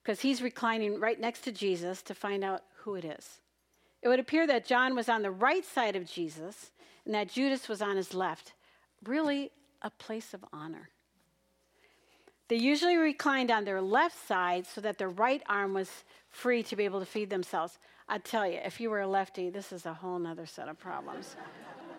because 0.00 0.20
he's 0.20 0.40
reclining 0.40 1.00
right 1.00 1.18
next 1.18 1.40
to 1.40 1.50
Jesus, 1.50 2.02
to 2.02 2.14
find 2.14 2.44
out 2.44 2.62
who 2.76 2.94
it 2.94 3.04
is. 3.04 3.40
It 4.00 4.06
would 4.06 4.20
appear 4.20 4.46
that 4.46 4.64
John 4.64 4.94
was 4.94 5.08
on 5.08 5.22
the 5.22 5.30
right 5.32 5.64
side 5.64 5.96
of 5.96 6.08
Jesus 6.08 6.70
and 7.04 7.12
that 7.16 7.30
Judas 7.30 7.68
was 7.68 7.82
on 7.82 7.96
his 7.96 8.14
left. 8.14 8.52
Really, 9.04 9.50
a 9.82 9.90
place 9.90 10.32
of 10.32 10.44
honor. 10.52 10.90
They 12.46 12.54
usually 12.54 12.96
reclined 12.96 13.50
on 13.50 13.64
their 13.64 13.82
left 13.82 14.28
side 14.28 14.64
so 14.64 14.80
that 14.82 14.98
their 14.98 15.08
right 15.08 15.42
arm 15.48 15.74
was 15.74 16.04
free 16.30 16.62
to 16.62 16.76
be 16.76 16.84
able 16.84 17.00
to 17.00 17.06
feed 17.06 17.28
themselves. 17.28 17.76
I 18.08 18.18
tell 18.18 18.46
you, 18.46 18.60
if 18.64 18.80
you 18.80 18.88
were 18.88 19.00
a 19.00 19.08
lefty, 19.08 19.50
this 19.50 19.72
is 19.72 19.84
a 19.84 19.94
whole 19.94 20.24
other 20.24 20.46
set 20.46 20.68
of 20.68 20.78
problems. 20.78 21.34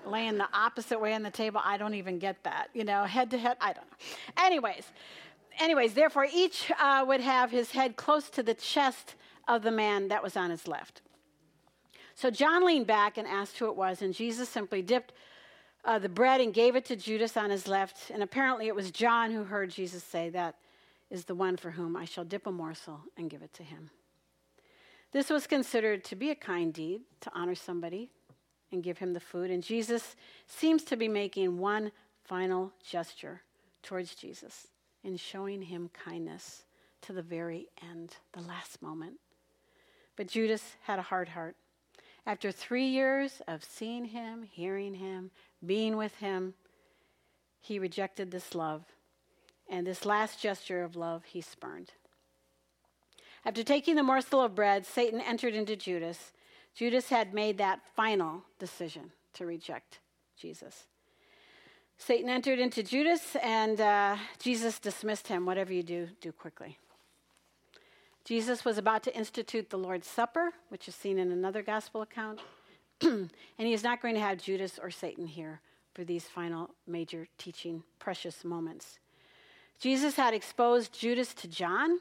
Laying 0.05 0.37
the 0.37 0.47
opposite 0.53 0.99
way 0.99 1.13
on 1.13 1.23
the 1.23 1.29
table, 1.29 1.61
I 1.63 1.77
don't 1.77 1.93
even 1.93 2.19
get 2.19 2.43
that. 2.43 2.69
You 2.73 2.83
know, 2.83 3.03
head 3.03 3.31
to 3.31 3.37
head, 3.37 3.57
I 3.59 3.73
don't 3.73 3.85
know. 3.85 4.43
Anyways, 4.43 4.85
anyways, 5.59 5.93
therefore, 5.93 6.27
each 6.33 6.71
uh, 6.79 7.03
would 7.07 7.21
have 7.21 7.51
his 7.51 7.71
head 7.71 7.95
close 7.95 8.29
to 8.31 8.43
the 8.43 8.53
chest 8.53 9.15
of 9.47 9.61
the 9.61 9.71
man 9.71 10.07
that 10.07 10.23
was 10.23 10.37
on 10.37 10.49
his 10.49 10.67
left. 10.67 11.01
So 12.15 12.29
John 12.29 12.65
leaned 12.65 12.87
back 12.87 13.17
and 13.17 13.27
asked 13.27 13.57
who 13.57 13.67
it 13.67 13.75
was, 13.75 14.01
and 14.01 14.13
Jesus 14.13 14.49
simply 14.49 14.81
dipped 14.81 15.13
uh, 15.85 15.99
the 15.99 16.09
bread 16.09 16.41
and 16.41 16.53
gave 16.53 16.75
it 16.75 16.85
to 16.85 16.95
Judas 16.95 17.37
on 17.37 17.49
his 17.49 17.67
left. 17.67 18.11
And 18.11 18.21
apparently 18.21 18.67
it 18.67 18.75
was 18.75 18.91
John 18.91 19.31
who 19.31 19.43
heard 19.43 19.69
Jesus 19.71 20.03
say, 20.03 20.29
That 20.29 20.55
is 21.09 21.25
the 21.25 21.35
one 21.35 21.57
for 21.57 21.71
whom 21.71 21.95
I 21.95 22.05
shall 22.05 22.25
dip 22.25 22.45
a 22.45 22.51
morsel 22.51 23.01
and 23.17 23.29
give 23.29 23.41
it 23.41 23.53
to 23.53 23.63
him. 23.63 23.89
This 25.11 25.29
was 25.29 25.47
considered 25.47 26.03
to 26.05 26.15
be 26.15 26.29
a 26.29 26.35
kind 26.35 26.73
deed 26.73 27.01
to 27.21 27.31
honor 27.33 27.55
somebody 27.55 28.11
and 28.71 28.83
give 28.83 28.97
him 28.97 29.13
the 29.13 29.19
food. 29.19 29.51
And 29.51 29.63
Jesus 29.63 30.15
seems 30.47 30.83
to 30.85 30.97
be 30.97 31.07
making 31.07 31.57
one 31.57 31.91
final 32.23 32.71
gesture 32.87 33.41
towards 33.83 34.15
Jesus 34.15 34.67
in 35.03 35.17
showing 35.17 35.61
him 35.63 35.89
kindness 35.93 36.63
to 37.01 37.13
the 37.13 37.21
very 37.21 37.67
end, 37.89 38.15
the 38.33 38.41
last 38.41 38.81
moment. 38.81 39.15
But 40.15 40.27
Judas 40.27 40.75
had 40.83 40.99
a 40.99 41.03
hard 41.03 41.29
heart. 41.29 41.55
After 42.25 42.51
three 42.51 42.87
years 42.87 43.41
of 43.47 43.63
seeing 43.63 44.05
him, 44.05 44.43
hearing 44.43 44.95
him, 44.95 45.31
being 45.65 45.97
with 45.97 46.15
him, 46.17 46.53
he 47.61 47.79
rejected 47.79 48.29
this 48.29 48.53
love. 48.53 48.83
And 49.69 49.85
this 49.85 50.05
last 50.05 50.41
gesture 50.41 50.83
of 50.83 50.95
love 50.95 51.23
he 51.25 51.41
spurned. 51.41 51.91
After 53.45 53.63
taking 53.63 53.95
the 53.95 54.03
morsel 54.03 54.41
of 54.41 54.55
bread, 54.55 54.85
Satan 54.85 55.21
entered 55.21 55.55
into 55.55 55.75
Judas. 55.75 56.33
Judas 56.79 57.09
had 57.09 57.33
made 57.33 57.57
that 57.57 57.81
final 57.93 58.41
decision 58.57 59.11
to 59.33 59.45
reject 59.45 59.99
Jesus. 60.37 60.85
Satan 61.97 62.29
entered 62.29 62.57
into 62.57 62.83
Judas, 62.83 63.35
and 63.43 63.81
uh, 63.81 64.15
Jesus 64.41 64.79
dismissed 64.79 65.27
him. 65.27 65.45
Whatever 65.45 65.73
you 65.73 65.83
do, 65.83 66.07
do 66.21 66.31
quickly. 66.31 66.77
Jesus 68.23 68.63
was 68.63 68.77
about 68.77 69.03
to 69.03 69.13
institute 69.13 69.69
the 69.69 69.77
Lord's 69.77 70.07
Supper, 70.07 70.51
which 70.69 70.87
is 70.87 70.95
seen 70.95 71.19
in 71.19 71.33
another 71.33 71.61
gospel 71.61 72.01
account. 72.01 72.39
and 73.01 73.29
he 73.57 73.73
is 73.73 73.83
not 73.83 74.01
going 74.01 74.13
to 74.13 74.21
have 74.21 74.41
Judas 74.41 74.79
or 74.81 74.89
Satan 74.89 75.27
here 75.27 75.59
for 75.93 76.05
these 76.05 76.23
final 76.23 76.69
major 76.87 77.27
teaching, 77.37 77.83
precious 77.99 78.45
moments. 78.45 78.99
Jesus 79.81 80.15
had 80.15 80.33
exposed 80.33 80.97
Judas 80.97 81.33
to 81.33 81.49
John, 81.49 81.99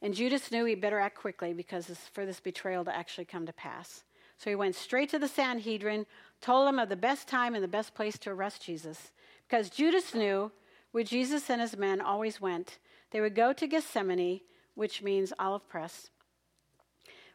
and 0.00 0.14
Judas 0.14 0.50
knew 0.52 0.64
he 0.64 0.74
better 0.74 1.00
act 1.00 1.16
quickly 1.16 1.52
because 1.52 1.86
for 2.12 2.24
this 2.24 2.40
betrayal 2.40 2.84
to 2.84 2.94
actually 2.94 3.24
come 3.24 3.46
to 3.46 3.52
pass. 3.52 4.04
So 4.38 4.50
he 4.50 4.56
went 4.56 4.76
straight 4.76 5.10
to 5.10 5.18
the 5.18 5.26
Sanhedrin, 5.26 6.06
told 6.40 6.68
them 6.68 6.78
of 6.78 6.88
the 6.88 6.96
best 6.96 7.26
time 7.26 7.54
and 7.54 7.64
the 7.64 7.68
best 7.68 7.94
place 7.94 8.16
to 8.18 8.30
arrest 8.30 8.62
Jesus. 8.62 9.10
Because 9.48 9.70
Judas 9.70 10.14
knew 10.14 10.52
where 10.92 11.02
Jesus 11.02 11.50
and 11.50 11.60
his 11.60 11.76
men 11.76 12.00
always 12.00 12.40
went. 12.40 12.78
They 13.10 13.20
would 13.20 13.34
go 13.34 13.52
to 13.52 13.66
Gethsemane, 13.66 14.40
which 14.74 15.02
means 15.02 15.32
olive 15.38 15.68
press, 15.68 16.10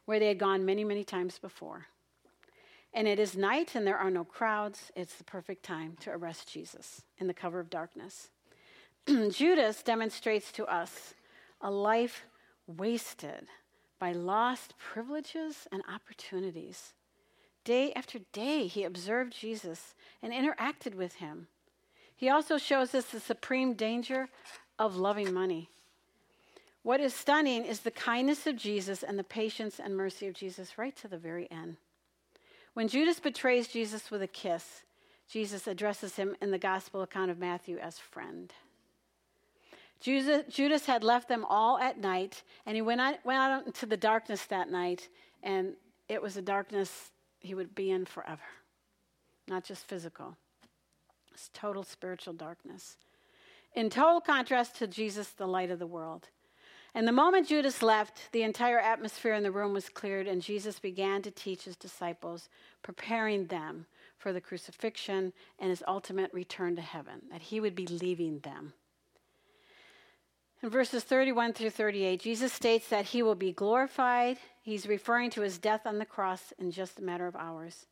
where 0.05 0.19
they 0.19 0.27
had 0.27 0.39
gone 0.39 0.65
many, 0.65 0.85
many 0.85 1.03
times 1.03 1.39
before. 1.39 1.87
And 2.93 3.07
it 3.07 3.19
is 3.19 3.35
night 3.35 3.75
and 3.75 3.85
there 3.85 3.97
are 3.97 4.11
no 4.11 4.23
crowds. 4.23 4.91
It's 4.95 5.15
the 5.15 5.23
perfect 5.23 5.63
time 5.63 5.97
to 6.01 6.11
arrest 6.11 6.51
Jesus 6.51 7.01
in 7.17 7.27
the 7.27 7.33
cover 7.33 7.59
of 7.59 7.69
darkness. 7.69 8.29
Judas 9.07 9.83
demonstrates 9.83 10.51
to 10.53 10.65
us 10.65 11.15
a 11.59 11.71
life 11.71 12.25
wasted 12.67 13.47
by 13.99 14.11
lost 14.11 14.73
privileges 14.77 15.67
and 15.71 15.83
opportunities. 15.93 16.93
Day 17.63 17.93
after 17.93 18.19
day, 18.31 18.67
he 18.67 18.83
observed 18.83 19.33
Jesus 19.33 19.95
and 20.21 20.33
interacted 20.33 20.95
with 20.95 21.15
him. 21.15 21.47
He 22.15 22.29
also 22.29 22.57
shows 22.57 22.93
us 22.93 23.05
the 23.05 23.19
supreme 23.19 23.73
danger 23.73 24.29
of 24.77 24.95
loving 24.95 25.33
money. 25.33 25.69
What 26.83 26.99
is 26.99 27.13
stunning 27.13 27.63
is 27.63 27.79
the 27.79 27.91
kindness 27.91 28.45
of 28.45 28.57
Jesus 28.57 29.03
and 29.03 29.17
the 29.17 29.23
patience 29.23 29.79
and 29.79 29.95
mercy 29.95 30.27
of 30.27 30.33
Jesus 30.33 30.77
right 30.77 30.95
to 30.97 31.07
the 31.07 31.17
very 31.17 31.49
end. 31.49 31.77
When 32.73 32.89
Judas 32.89 33.19
betrays 33.19 33.67
Jesus 33.67 34.11
with 34.11 34.21
a 34.21 34.27
kiss, 34.27 34.83
Jesus 35.29 35.67
addresses 35.67 36.17
him 36.17 36.35
in 36.41 36.51
the 36.51 36.57
gospel 36.57 37.01
account 37.01 37.31
of 37.31 37.39
Matthew 37.39 37.77
as 37.77 37.99
friend. 37.99 38.51
Judas 40.03 40.85
had 40.85 41.01
left 41.01 41.29
them 41.29 41.45
all 41.47 41.77
at 41.77 41.97
night, 41.97 42.43
and 42.65 42.75
he 42.75 42.81
went 42.81 42.99
out, 42.99 43.15
went 43.23 43.39
out 43.39 43.65
into 43.65 43.85
the 43.85 43.95
darkness 43.95 44.43
that 44.45 44.69
night, 44.69 45.07
and 45.41 45.75
it 46.09 46.21
was 46.21 46.35
a 46.35 46.41
darkness 46.41 47.11
he 47.39 47.55
would 47.55 47.73
be 47.73 47.89
in 47.89 48.05
forever, 48.05 48.41
not 49.47 49.63
just 49.63 49.87
physical. 49.87 50.35
It's 51.33 51.49
total 51.53 51.83
spiritual 51.83 52.33
darkness. 52.33 52.97
In 53.75 53.89
total 53.89 54.19
contrast 54.19 54.75
to 54.75 54.87
Jesus, 54.87 55.29
the 55.29 55.47
light 55.47 55.71
of 55.71 55.79
the 55.79 55.87
world. 55.87 56.27
And 56.93 57.07
the 57.07 57.13
moment 57.13 57.47
Judas 57.47 57.81
left, 57.81 58.29
the 58.33 58.43
entire 58.43 58.79
atmosphere 58.79 59.33
in 59.33 59.41
the 59.41 59.51
room 59.51 59.73
was 59.73 59.87
cleared, 59.87 60.27
and 60.27 60.41
Jesus 60.41 60.79
began 60.79 61.21
to 61.21 61.31
teach 61.31 61.63
his 61.63 61.77
disciples, 61.77 62.49
preparing 62.81 63.47
them 63.47 63.85
for 64.17 64.33
the 64.33 64.41
crucifixion 64.41 65.31
and 65.59 65.69
his 65.69 65.83
ultimate 65.87 66.31
return 66.33 66.75
to 66.75 66.81
heaven, 66.81 67.21
that 67.31 67.41
he 67.43 67.61
would 67.61 67.73
be 67.73 67.87
leaving 67.87 68.39
them. 68.39 68.73
In 70.63 70.69
verses 70.69 71.03
31 71.03 71.53
through 71.53 71.71
38, 71.71 72.21
Jesus 72.21 72.53
states 72.53 72.87
that 72.87 73.07
he 73.07 73.21
will 73.21 73.35
be 73.35 73.51
glorified. 73.51 74.37
He's 74.61 74.87
referring 74.87 75.29
to 75.31 75.41
his 75.41 75.57
death 75.57 75.85
on 75.85 75.99
the 75.99 76.05
cross 76.05 76.53
in 76.57 76.71
just 76.71 76.99
a 76.99 77.03
matter 77.03 77.27
of 77.27 77.35
hours. 77.35 77.85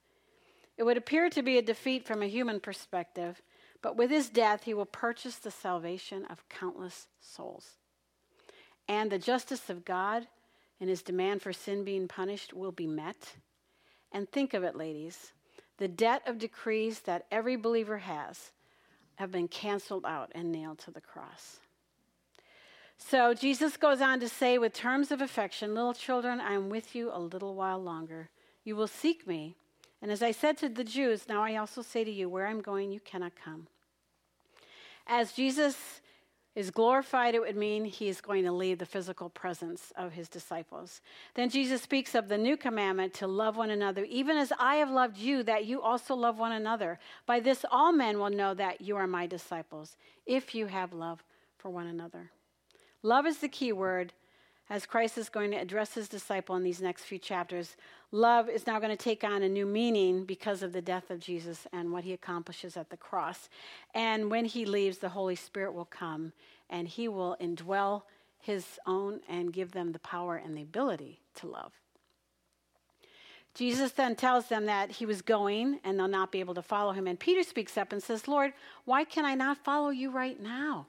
It 0.78 0.84
would 0.84 0.96
appear 0.96 1.30
to 1.30 1.44
be 1.44 1.58
a 1.58 1.62
defeat 1.62 2.08
from 2.08 2.24
a 2.24 2.28
human 2.28 2.62
perspective, 2.62 3.42
but 3.82 3.98
with 3.98 4.10
his 4.10 4.30
death, 4.30 4.64
he 4.64 4.74
will 4.74 4.86
purchase 4.86 5.36
the 5.36 5.52
salvation 5.52 6.26
of 6.26 6.48
countless 6.48 7.08
souls 7.20 7.78
and 8.92 9.10
the 9.10 9.18
justice 9.18 9.70
of 9.70 9.86
God 9.86 10.28
and 10.82 10.90
his 10.90 11.02
demand 11.02 11.42
for 11.42 11.54
sin 11.54 11.86
being 11.86 12.10
punished 12.10 12.54
will 12.54 12.74
be 12.74 12.88
met. 12.88 13.36
And 14.12 14.30
think 14.30 14.54
of 14.54 14.64
it, 14.64 14.76
ladies 14.76 15.32
the 15.78 15.88
debt 15.88 16.22
of 16.28 16.38
decrees 16.38 17.00
that 17.02 17.26
every 17.32 17.56
believer 17.56 17.98
has 18.00 18.52
have 19.16 19.32
been 19.32 19.48
canceled 19.48 20.06
out 20.06 20.32
and 20.36 20.52
nailed 20.52 20.78
to 20.78 20.92
the 20.92 21.02
cross. 21.02 21.61
So 23.04 23.34
Jesus 23.34 23.76
goes 23.76 24.00
on 24.00 24.20
to 24.22 24.30
say, 24.30 24.58
with 24.58 24.74
terms 24.74 25.12
of 25.12 25.22
affection, 25.22 25.76
little 25.76 25.94
children, 25.94 26.40
I 26.40 26.54
am 26.54 26.70
with 26.70 26.96
you 26.96 27.10
a 27.12 27.20
little 27.20 27.56
while 27.56 27.82
longer. 27.82 28.30
You 28.64 28.76
will 28.76 28.88
seek 28.88 29.28
me. 29.28 29.56
And 30.02 30.12
as 30.12 30.24
I 30.24 30.32
said 30.32 30.58
to 30.60 30.70
the 30.70 30.84
Jews, 30.84 31.28
now 31.28 31.44
I 31.44 31.58
also 31.58 31.82
say 31.82 32.04
to 32.04 32.12
you, 32.12 32.30
where 32.30 32.48
I'm 32.48 32.62
going, 32.62 32.92
you 32.92 33.02
cannot 33.02 33.34
come. 33.36 33.68
As 35.08 35.34
Jesus 35.34 36.00
is 36.56 36.72
glorified, 36.72 37.36
it 37.36 37.42
would 37.42 37.58
mean 37.58 37.86
he 37.86 38.08
is 38.08 38.22
going 38.22 38.46
to 38.46 38.52
leave 38.52 38.78
the 38.78 38.86
physical 38.86 39.30
presence 39.30 39.92
of 39.98 40.14
his 40.14 40.30
disciples. 40.30 41.02
Then 41.34 41.50
Jesus 41.50 41.82
speaks 41.82 42.16
of 42.16 42.30
the 42.30 42.38
new 42.38 42.56
commandment 42.56 43.14
to 43.16 43.28
love 43.28 43.58
one 43.58 43.72
another, 43.72 44.06
even 44.06 44.38
as 44.38 44.54
I 44.58 44.76
have 44.76 44.90
loved 44.90 45.18
you, 45.18 45.44
that 45.44 45.66
you 45.66 45.82
also 45.82 46.16
love 46.16 46.40
one 46.40 46.54
another. 46.54 46.98
By 47.26 47.42
this, 47.42 47.66
all 47.72 47.92
men 47.92 48.20
will 48.20 48.30
know 48.30 48.54
that 48.54 48.80
you 48.80 48.96
are 48.96 49.08
my 49.08 49.28
disciples, 49.28 49.98
if 50.26 50.56
you 50.56 50.68
have 50.68 50.94
love 50.94 51.24
for 51.58 51.70
one 51.70 51.88
another. 51.88 52.32
Love 53.04 53.26
is 53.26 53.40
the 53.40 53.48
key 53.48 53.72
word 53.72 54.14
as 54.70 54.86
Christ 54.86 55.18
is 55.18 55.28
going 55.28 55.52
to 55.52 55.58
address 55.58 55.96
his 55.96 56.08
disciple 56.08 56.56
in 56.56 56.64
these 56.64 56.82
next 56.82 57.04
few 57.04 57.18
chapters. 57.18 57.76
Love 58.12 58.48
is 58.48 58.66
now 58.66 58.80
going 58.80 58.96
to 58.96 59.04
take 59.04 59.24
on 59.24 59.44
a 59.44 59.50
new 59.50 59.66
meaning 59.66 60.24
because 60.24 60.64
of 60.64 60.72
the 60.72 60.82
death 60.82 61.10
of 61.10 61.20
Jesus 61.20 61.68
and 61.74 61.92
what 61.92 62.06
he 62.06 62.14
accomplishes 62.14 62.78
at 62.78 62.90
the 62.90 62.96
cross. 62.96 63.50
And 63.94 64.32
when 64.32 64.46
he 64.46 64.66
leaves, 64.66 65.00
the 65.00 65.10
Holy 65.10 65.36
Spirit 65.36 65.74
will 65.74 65.86
come 65.86 66.32
and 66.70 66.88
he 66.88 67.10
will 67.10 67.36
indwell 67.42 68.04
his 68.40 68.80
own 68.86 69.20
and 69.28 69.52
give 69.52 69.72
them 69.72 69.92
the 69.92 70.00
power 70.00 70.38
and 70.38 70.56
the 70.56 70.62
ability 70.62 71.20
to 71.36 71.48
love. 71.48 71.74
Jesus 73.54 73.92
then 73.92 74.16
tells 74.16 74.48
them 74.48 74.68
that 74.68 74.92
he 74.92 75.06
was 75.06 75.22
going 75.22 75.80
and 75.84 76.00
they'll 76.00 76.08
not 76.08 76.32
be 76.32 76.40
able 76.40 76.54
to 76.54 76.62
follow 76.62 76.94
him. 76.94 77.08
And 77.08 77.20
Peter 77.20 77.44
speaks 77.44 77.78
up 77.78 77.92
and 77.92 78.02
says, 78.02 78.28
Lord, 78.28 78.54
why 78.86 79.04
can 79.04 79.26
I 79.26 79.36
not 79.36 79.58
follow 79.58 79.90
you 79.90 80.12
right 80.12 80.42
now? 80.42 80.88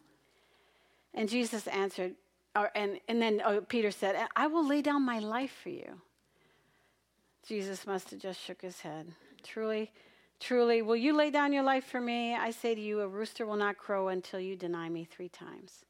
And 1.15 1.29
Jesus 1.29 1.67
answered, 1.67 2.15
or, 2.57 2.71
and, 2.75 3.01
and 3.09 3.21
then 3.21 3.43
oh, 3.45 3.61
Peter 3.61 3.91
said, 3.91 4.17
I 4.37 4.47
will 4.47 4.67
lay 4.67 4.83
down 4.83 5.03
my 5.03 5.19
life 5.19 5.55
for 5.63 5.71
you. 5.71 6.01
Jesus 7.47 7.87
must 7.87 8.11
have 8.11 8.21
just 8.21 8.41
shook 8.41 8.63
his 8.63 8.81
head. 8.81 9.09
Truly, 9.43 9.91
truly, 10.39 10.81
will 10.83 10.97
you 10.97 11.13
lay 11.13 11.31
down 11.31 11.53
your 11.53 11.65
life 11.65 11.85
for 11.85 12.01
me? 12.01 12.35
I 12.35 12.51
say 12.51 12.75
to 12.75 12.81
you, 12.81 13.01
a 13.01 13.09
rooster 13.09 13.47
will 13.47 13.57
not 13.57 13.79
crow 13.79 14.09
until 14.09 14.41
you 14.41 14.57
deny 14.57 14.89
me 14.89 15.05
three 15.05 15.29
times. 15.29 15.85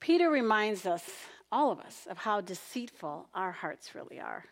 Peter 0.00 0.30
reminds 0.30 0.86
us, 0.86 1.04
all 1.52 1.70
of 1.70 1.80
us, 1.80 2.06
of 2.10 2.18
how 2.18 2.40
deceitful 2.40 3.28
our 3.34 3.52
hearts 3.52 3.94
really 3.94 4.18
are. 4.18 4.46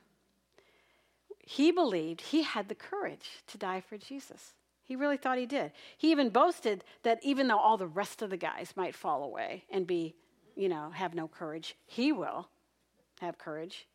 He 1.38 1.70
believed 1.70 2.20
he 2.20 2.42
had 2.42 2.68
the 2.68 2.74
courage 2.74 3.42
to 3.46 3.58
die 3.58 3.80
for 3.80 3.96
Jesus. 3.96 4.52
He 4.88 4.96
really 4.96 5.18
thought 5.18 5.36
he 5.36 5.44
did. 5.44 5.72
He 5.98 6.10
even 6.10 6.30
boasted 6.30 6.82
that 7.02 7.18
even 7.22 7.46
though 7.46 7.58
all 7.58 7.76
the 7.76 7.86
rest 7.86 8.22
of 8.22 8.30
the 8.30 8.38
guys 8.38 8.72
might 8.74 8.94
fall 8.94 9.22
away 9.22 9.64
and 9.70 9.86
be, 9.86 10.14
you 10.56 10.70
know, 10.70 10.88
have 10.94 11.14
no 11.14 11.28
courage, 11.28 11.76
he 11.84 12.10
will 12.10 12.48
have 13.20 13.36
courage. 13.36 13.86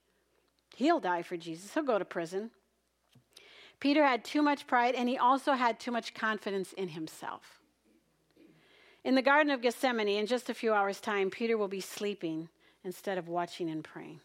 He'll 0.76 1.00
die 1.00 1.24
for 1.24 1.36
Jesus. 1.36 1.74
He'll 1.74 1.82
go 1.82 1.98
to 1.98 2.06
prison. 2.06 2.52
Peter 3.80 4.06
had 4.06 4.24
too 4.24 4.44
much 4.44 4.68
pride 4.68 4.94
and 4.94 5.10
he 5.10 5.18
also 5.18 5.54
had 5.54 5.80
too 5.80 5.92
much 5.92 6.14
confidence 6.14 6.74
in 6.74 6.90
himself. 6.90 7.60
In 9.04 9.16
the 9.16 9.24
Garden 9.24 9.52
of 9.52 9.64
Gethsemane, 9.64 10.08
in 10.08 10.28
just 10.28 10.52
a 10.52 10.54
few 10.54 10.74
hours' 10.74 11.02
time, 11.02 11.32
Peter 11.32 11.58
will 11.58 11.68
be 11.68 11.82
sleeping 11.82 12.50
instead 12.84 13.18
of 13.18 13.28
watching 13.28 13.68
and 13.68 13.84
praying. 13.84 14.22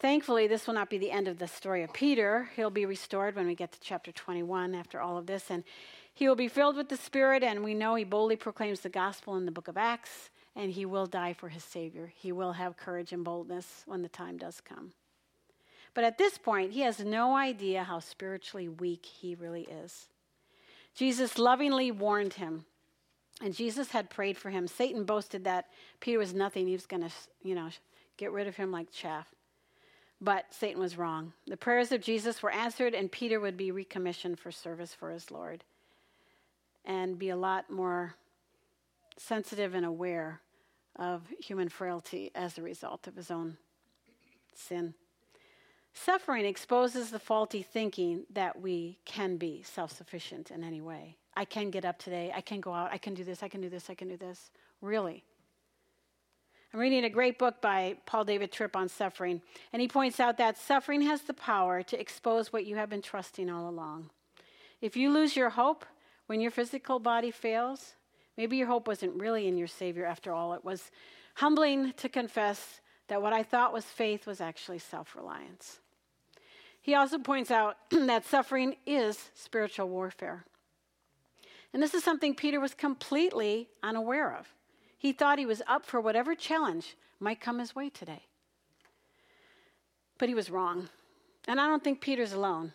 Thankfully, 0.00 0.46
this 0.46 0.66
will 0.66 0.74
not 0.74 0.90
be 0.90 0.98
the 0.98 1.10
end 1.10 1.26
of 1.26 1.38
the 1.38 1.48
story 1.48 1.82
of 1.82 1.92
Peter. 1.92 2.50
He'll 2.54 2.70
be 2.70 2.86
restored 2.86 3.34
when 3.34 3.48
we 3.48 3.56
get 3.56 3.72
to 3.72 3.80
chapter 3.80 4.12
21 4.12 4.74
after 4.74 5.00
all 5.00 5.18
of 5.18 5.26
this. 5.26 5.50
And 5.50 5.64
he 6.14 6.28
will 6.28 6.36
be 6.36 6.48
filled 6.48 6.76
with 6.76 6.88
the 6.88 6.96
Spirit, 6.96 7.42
and 7.42 7.64
we 7.64 7.74
know 7.74 7.94
he 7.94 8.04
boldly 8.04 8.36
proclaims 8.36 8.80
the 8.80 8.88
gospel 8.88 9.36
in 9.36 9.44
the 9.44 9.52
book 9.52 9.66
of 9.66 9.76
Acts, 9.76 10.30
and 10.54 10.70
he 10.70 10.86
will 10.86 11.06
die 11.06 11.32
for 11.32 11.48
his 11.48 11.64
Savior. 11.64 12.12
He 12.14 12.30
will 12.30 12.52
have 12.52 12.76
courage 12.76 13.12
and 13.12 13.24
boldness 13.24 13.82
when 13.86 14.02
the 14.02 14.08
time 14.08 14.36
does 14.36 14.60
come. 14.60 14.92
But 15.94 16.04
at 16.04 16.18
this 16.18 16.38
point, 16.38 16.72
he 16.72 16.80
has 16.82 17.00
no 17.00 17.36
idea 17.36 17.82
how 17.82 17.98
spiritually 17.98 18.68
weak 18.68 19.04
he 19.04 19.34
really 19.34 19.62
is. 19.62 20.08
Jesus 20.94 21.38
lovingly 21.38 21.90
warned 21.90 22.34
him, 22.34 22.64
and 23.40 23.54
Jesus 23.54 23.90
had 23.90 24.10
prayed 24.10 24.36
for 24.36 24.50
him. 24.50 24.68
Satan 24.68 25.04
boasted 25.04 25.44
that 25.44 25.66
Peter 26.00 26.18
was 26.18 26.34
nothing. 26.34 26.66
He 26.66 26.72
was 26.72 26.86
going 26.86 27.02
to, 27.02 27.10
you 27.42 27.54
know, 27.54 27.70
get 28.16 28.32
rid 28.32 28.46
of 28.46 28.56
him 28.56 28.70
like 28.70 28.90
chaff. 28.90 29.28
But 30.20 30.52
Satan 30.52 30.80
was 30.80 30.98
wrong. 30.98 31.32
The 31.46 31.56
prayers 31.56 31.92
of 31.92 32.00
Jesus 32.00 32.42
were 32.42 32.50
answered, 32.50 32.94
and 32.94 33.10
Peter 33.10 33.38
would 33.38 33.56
be 33.56 33.70
recommissioned 33.70 34.38
for 34.38 34.50
service 34.50 34.92
for 34.92 35.10
his 35.10 35.30
Lord 35.30 35.64
and 36.84 37.18
be 37.18 37.28
a 37.28 37.36
lot 37.36 37.70
more 37.70 38.14
sensitive 39.16 39.74
and 39.74 39.84
aware 39.84 40.40
of 40.96 41.22
human 41.38 41.68
frailty 41.68 42.30
as 42.34 42.58
a 42.58 42.62
result 42.62 43.06
of 43.06 43.14
his 43.14 43.30
own 43.30 43.58
sin. 44.54 44.94
Suffering 45.92 46.44
exposes 46.44 47.10
the 47.10 47.18
faulty 47.18 47.62
thinking 47.62 48.24
that 48.30 48.60
we 48.60 48.98
can 49.04 49.36
be 49.36 49.62
self 49.62 49.92
sufficient 49.92 50.50
in 50.50 50.64
any 50.64 50.80
way. 50.80 51.16
I 51.36 51.44
can 51.44 51.70
get 51.70 51.84
up 51.84 51.98
today. 51.98 52.32
I 52.34 52.40
can 52.40 52.60
go 52.60 52.72
out. 52.72 52.92
I 52.92 52.98
can 52.98 53.14
do 53.14 53.24
this. 53.24 53.42
I 53.42 53.48
can 53.48 53.60
do 53.60 53.68
this. 53.68 53.90
I 53.90 53.94
can 53.94 54.08
do 54.08 54.16
this. 54.16 54.50
Really. 54.80 55.24
I'm 56.72 56.80
reading 56.80 57.04
a 57.04 57.10
great 57.10 57.38
book 57.38 57.62
by 57.62 57.96
Paul 58.04 58.24
David 58.24 58.52
Tripp 58.52 58.76
on 58.76 58.90
suffering, 58.90 59.40
and 59.72 59.80
he 59.80 59.88
points 59.88 60.20
out 60.20 60.36
that 60.36 60.58
suffering 60.58 61.00
has 61.00 61.22
the 61.22 61.32
power 61.32 61.82
to 61.82 61.98
expose 61.98 62.52
what 62.52 62.66
you 62.66 62.76
have 62.76 62.90
been 62.90 63.00
trusting 63.00 63.48
all 63.48 63.70
along. 63.70 64.10
If 64.82 64.94
you 64.94 65.10
lose 65.10 65.34
your 65.34 65.48
hope 65.48 65.86
when 66.26 66.42
your 66.42 66.50
physical 66.50 66.98
body 66.98 67.30
fails, 67.30 67.94
maybe 68.36 68.58
your 68.58 68.66
hope 68.66 68.86
wasn't 68.86 69.18
really 69.18 69.48
in 69.48 69.56
your 69.56 69.66
Savior 69.66 70.04
after 70.04 70.30
all. 70.30 70.52
It 70.52 70.62
was 70.62 70.90
humbling 71.36 71.94
to 71.94 72.08
confess 72.10 72.82
that 73.08 73.22
what 73.22 73.32
I 73.32 73.42
thought 73.42 73.72
was 73.72 73.86
faith 73.86 74.26
was 74.26 74.42
actually 74.42 74.78
self 74.78 75.16
reliance. 75.16 75.78
He 76.82 76.94
also 76.94 77.18
points 77.18 77.50
out 77.50 77.78
that 77.90 78.26
suffering 78.26 78.76
is 78.86 79.30
spiritual 79.34 79.88
warfare. 79.88 80.44
And 81.72 81.82
this 81.82 81.94
is 81.94 82.04
something 82.04 82.34
Peter 82.34 82.60
was 82.60 82.74
completely 82.74 83.68
unaware 83.82 84.36
of. 84.36 84.48
He 84.98 85.12
thought 85.12 85.38
he 85.38 85.46
was 85.46 85.62
up 85.66 85.86
for 85.86 86.00
whatever 86.00 86.34
challenge 86.34 86.96
might 87.20 87.40
come 87.40 87.60
his 87.60 87.74
way 87.74 87.88
today. 87.88 88.24
But 90.18 90.28
he 90.28 90.34
was 90.34 90.50
wrong. 90.50 90.88
And 91.46 91.60
I 91.60 91.68
don't 91.68 91.82
think 91.82 92.00
Peter's 92.00 92.32
alone 92.32 92.72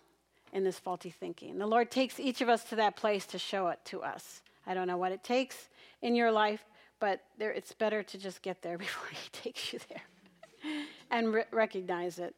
in 0.53 0.63
this 0.63 0.79
faulty 0.79 1.09
thinking. 1.09 1.57
The 1.57 1.67
Lord 1.67 1.91
takes 1.91 2.19
each 2.19 2.41
of 2.41 2.47
us 2.47 2.63
to 2.65 2.77
that 2.77 2.95
place 2.95 3.25
to 3.27 3.37
show 3.37 3.67
it 3.67 3.79
to 3.85 4.01
us. 4.01 4.41
I 4.65 4.73
don't 4.73 4.87
know 4.87 4.97
what 4.97 5.11
it 5.11 5.23
takes 5.23 5.67
in 6.01 6.15
your 6.15 6.31
life, 6.31 6.63
but 6.99 7.21
there, 7.37 7.51
it's 7.51 7.73
better 7.73 8.01
to 8.01 8.17
just 8.17 8.41
get 8.41 8.61
there 8.61 8.77
before 8.85 9.09
He 9.09 9.29
takes 9.31 9.73
you 9.73 9.79
there 9.89 10.73
and 11.11 11.33
re- 11.33 11.43
recognize 11.51 12.19
it. 12.19 12.33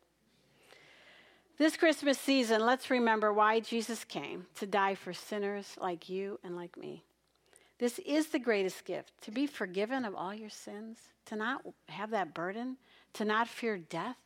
This 1.58 1.78
Christmas 1.78 2.20
season, 2.20 2.66
let's 2.66 2.90
remember 2.90 3.32
why 3.32 3.62
Jesus 3.62 4.04
came 4.04 4.48
to 4.56 4.66
die 4.66 4.96
for 4.96 5.14
sinners 5.14 5.78
like 5.80 6.10
you 6.10 6.38
and 6.44 6.58
like 6.58 6.76
me. 6.76 7.04
This 7.78 8.00
is 8.00 8.28
the 8.28 8.40
greatest 8.40 8.86
gift 8.86 9.12
to 9.22 9.32
be 9.32 9.48
forgiven 9.48 10.06
of 10.06 10.16
all 10.16 10.34
your 10.34 10.50
sins, 10.50 10.98
to 11.26 11.36
not 11.36 11.62
have 11.90 12.12
that 12.12 12.34
burden, 12.34 12.78
to 13.14 13.26
not 13.26 13.48
fear 13.48 13.78
death, 13.78 14.18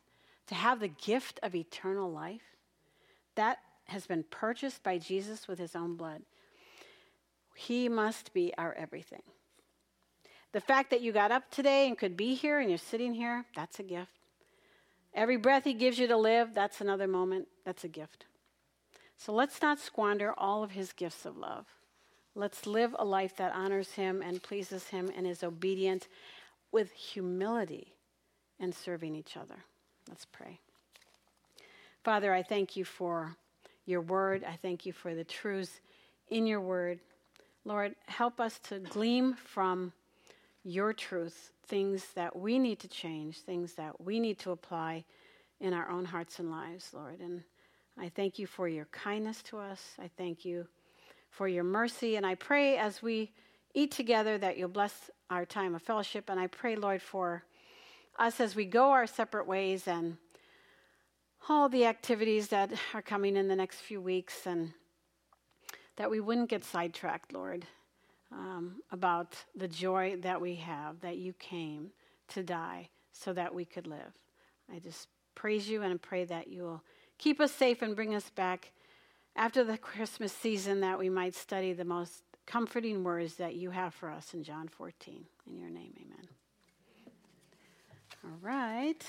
to 0.46 0.54
have 0.54 0.80
the 0.80 0.88
gift 0.88 1.40
of 1.42 1.54
eternal 1.54 2.10
life. 2.10 2.56
That 3.34 3.58
has 3.86 4.06
been 4.06 4.24
purchased 4.30 4.82
by 4.82 4.98
Jesus 4.98 5.48
with 5.48 5.58
his 5.58 5.74
own 5.74 5.96
blood. 5.96 6.22
He 7.56 7.88
must 7.88 8.32
be 8.32 8.52
our 8.56 8.72
everything. 8.74 9.22
The 10.52 10.60
fact 10.60 10.90
that 10.90 11.00
you 11.00 11.12
got 11.12 11.30
up 11.30 11.50
today 11.50 11.86
and 11.86 11.98
could 11.98 12.16
be 12.16 12.34
here 12.34 12.58
and 12.58 12.68
you're 12.68 12.78
sitting 12.78 13.14
here, 13.14 13.44
that's 13.54 13.78
a 13.78 13.84
gift. 13.84 14.12
Every 15.14 15.36
breath 15.36 15.64
He 15.64 15.74
gives 15.74 15.98
you 15.98 16.06
to 16.06 16.16
live, 16.16 16.54
that's 16.54 16.80
another 16.80 17.06
moment. 17.06 17.48
That's 17.64 17.84
a 17.84 17.88
gift. 17.88 18.26
So 19.16 19.32
let's 19.32 19.60
not 19.60 19.78
squander 19.78 20.32
all 20.36 20.62
of 20.62 20.72
His 20.72 20.92
gifts 20.92 21.26
of 21.26 21.36
love. 21.36 21.66
Let's 22.34 22.66
live 22.66 22.94
a 22.98 23.04
life 23.04 23.36
that 23.36 23.54
honors 23.54 23.92
Him 23.92 24.22
and 24.22 24.42
pleases 24.42 24.88
Him 24.88 25.10
and 25.16 25.26
is 25.26 25.42
obedient 25.42 26.08
with 26.72 26.92
humility 26.92 27.94
and 28.58 28.74
serving 28.74 29.14
each 29.14 29.36
other. 29.36 29.64
Let's 30.08 30.26
pray. 30.26 30.58
Father, 32.04 32.32
I 32.32 32.42
thank 32.42 32.76
you 32.76 32.84
for 32.84 33.36
your 33.84 34.00
word. 34.00 34.44
I 34.44 34.56
thank 34.56 34.86
you 34.86 34.92
for 34.92 35.14
the 35.14 35.24
truths 35.24 35.80
in 36.28 36.46
your 36.46 36.60
word. 36.60 37.00
Lord, 37.64 37.94
help 38.06 38.40
us 38.40 38.58
to 38.64 38.78
glean 38.78 39.34
from 39.34 39.92
your 40.64 40.92
truth 40.92 41.52
things 41.66 42.06
that 42.14 42.36
we 42.36 42.58
need 42.58 42.78
to 42.80 42.88
change, 42.88 43.40
things 43.40 43.74
that 43.74 44.00
we 44.00 44.18
need 44.18 44.38
to 44.40 44.50
apply 44.50 45.04
in 45.60 45.72
our 45.72 45.88
own 45.90 46.04
hearts 46.04 46.38
and 46.38 46.50
lives, 46.50 46.90
Lord. 46.92 47.20
And 47.20 47.42
I 47.98 48.08
thank 48.08 48.38
you 48.38 48.46
for 48.46 48.68
your 48.68 48.86
kindness 48.86 49.42
to 49.44 49.58
us. 49.58 49.94
I 49.98 50.10
thank 50.16 50.44
you 50.44 50.66
for 51.30 51.48
your 51.48 51.64
mercy. 51.64 52.16
And 52.16 52.26
I 52.26 52.34
pray 52.34 52.76
as 52.76 53.02
we 53.02 53.32
eat 53.74 53.92
together 53.92 54.36
that 54.38 54.58
you'll 54.58 54.68
bless 54.68 55.10
our 55.30 55.44
time 55.44 55.74
of 55.74 55.82
fellowship. 55.82 56.28
And 56.28 56.38
I 56.38 56.48
pray, 56.48 56.76
Lord, 56.76 57.00
for 57.00 57.44
us 58.18 58.40
as 58.40 58.54
we 58.54 58.64
go 58.64 58.90
our 58.90 59.06
separate 59.06 59.46
ways 59.46 59.88
and 59.88 60.16
all 61.48 61.68
the 61.68 61.86
activities 61.86 62.48
that 62.48 62.70
are 62.94 63.02
coming 63.02 63.36
in 63.36 63.48
the 63.48 63.56
next 63.56 63.76
few 63.76 64.00
weeks 64.00 64.46
and 64.46 64.72
that 65.96 66.10
we 66.10 66.20
wouldn't 66.20 66.50
get 66.50 66.64
sidetracked, 66.64 67.32
Lord, 67.32 67.66
um, 68.32 68.82
about 68.90 69.36
the 69.56 69.68
joy 69.68 70.16
that 70.20 70.40
we 70.40 70.56
have 70.56 71.00
that 71.00 71.16
you 71.16 71.32
came 71.34 71.90
to 72.28 72.42
die 72.42 72.88
so 73.12 73.32
that 73.32 73.54
we 73.54 73.64
could 73.64 73.86
live. 73.86 74.12
I 74.72 74.78
just 74.78 75.08
praise 75.34 75.68
you 75.68 75.82
and 75.82 76.00
pray 76.00 76.24
that 76.24 76.48
you 76.48 76.62
will 76.62 76.82
keep 77.18 77.40
us 77.40 77.52
safe 77.52 77.82
and 77.82 77.96
bring 77.96 78.14
us 78.14 78.30
back 78.30 78.72
after 79.36 79.64
the 79.64 79.78
Christmas 79.78 80.32
season 80.32 80.80
that 80.80 80.98
we 80.98 81.08
might 81.08 81.34
study 81.34 81.72
the 81.72 81.84
most 81.84 82.22
comforting 82.46 83.04
words 83.04 83.34
that 83.34 83.54
you 83.54 83.70
have 83.70 83.94
for 83.94 84.10
us 84.10 84.34
in 84.34 84.42
John 84.42 84.68
14. 84.68 85.24
In 85.46 85.56
your 85.56 85.70
name, 85.70 85.92
amen. 85.96 86.28
All 88.24 88.38
right. 88.42 89.02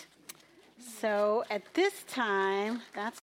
So 0.99 1.43
at 1.49 1.73
this 1.73 2.03
time, 2.03 2.81
that's 2.95 3.19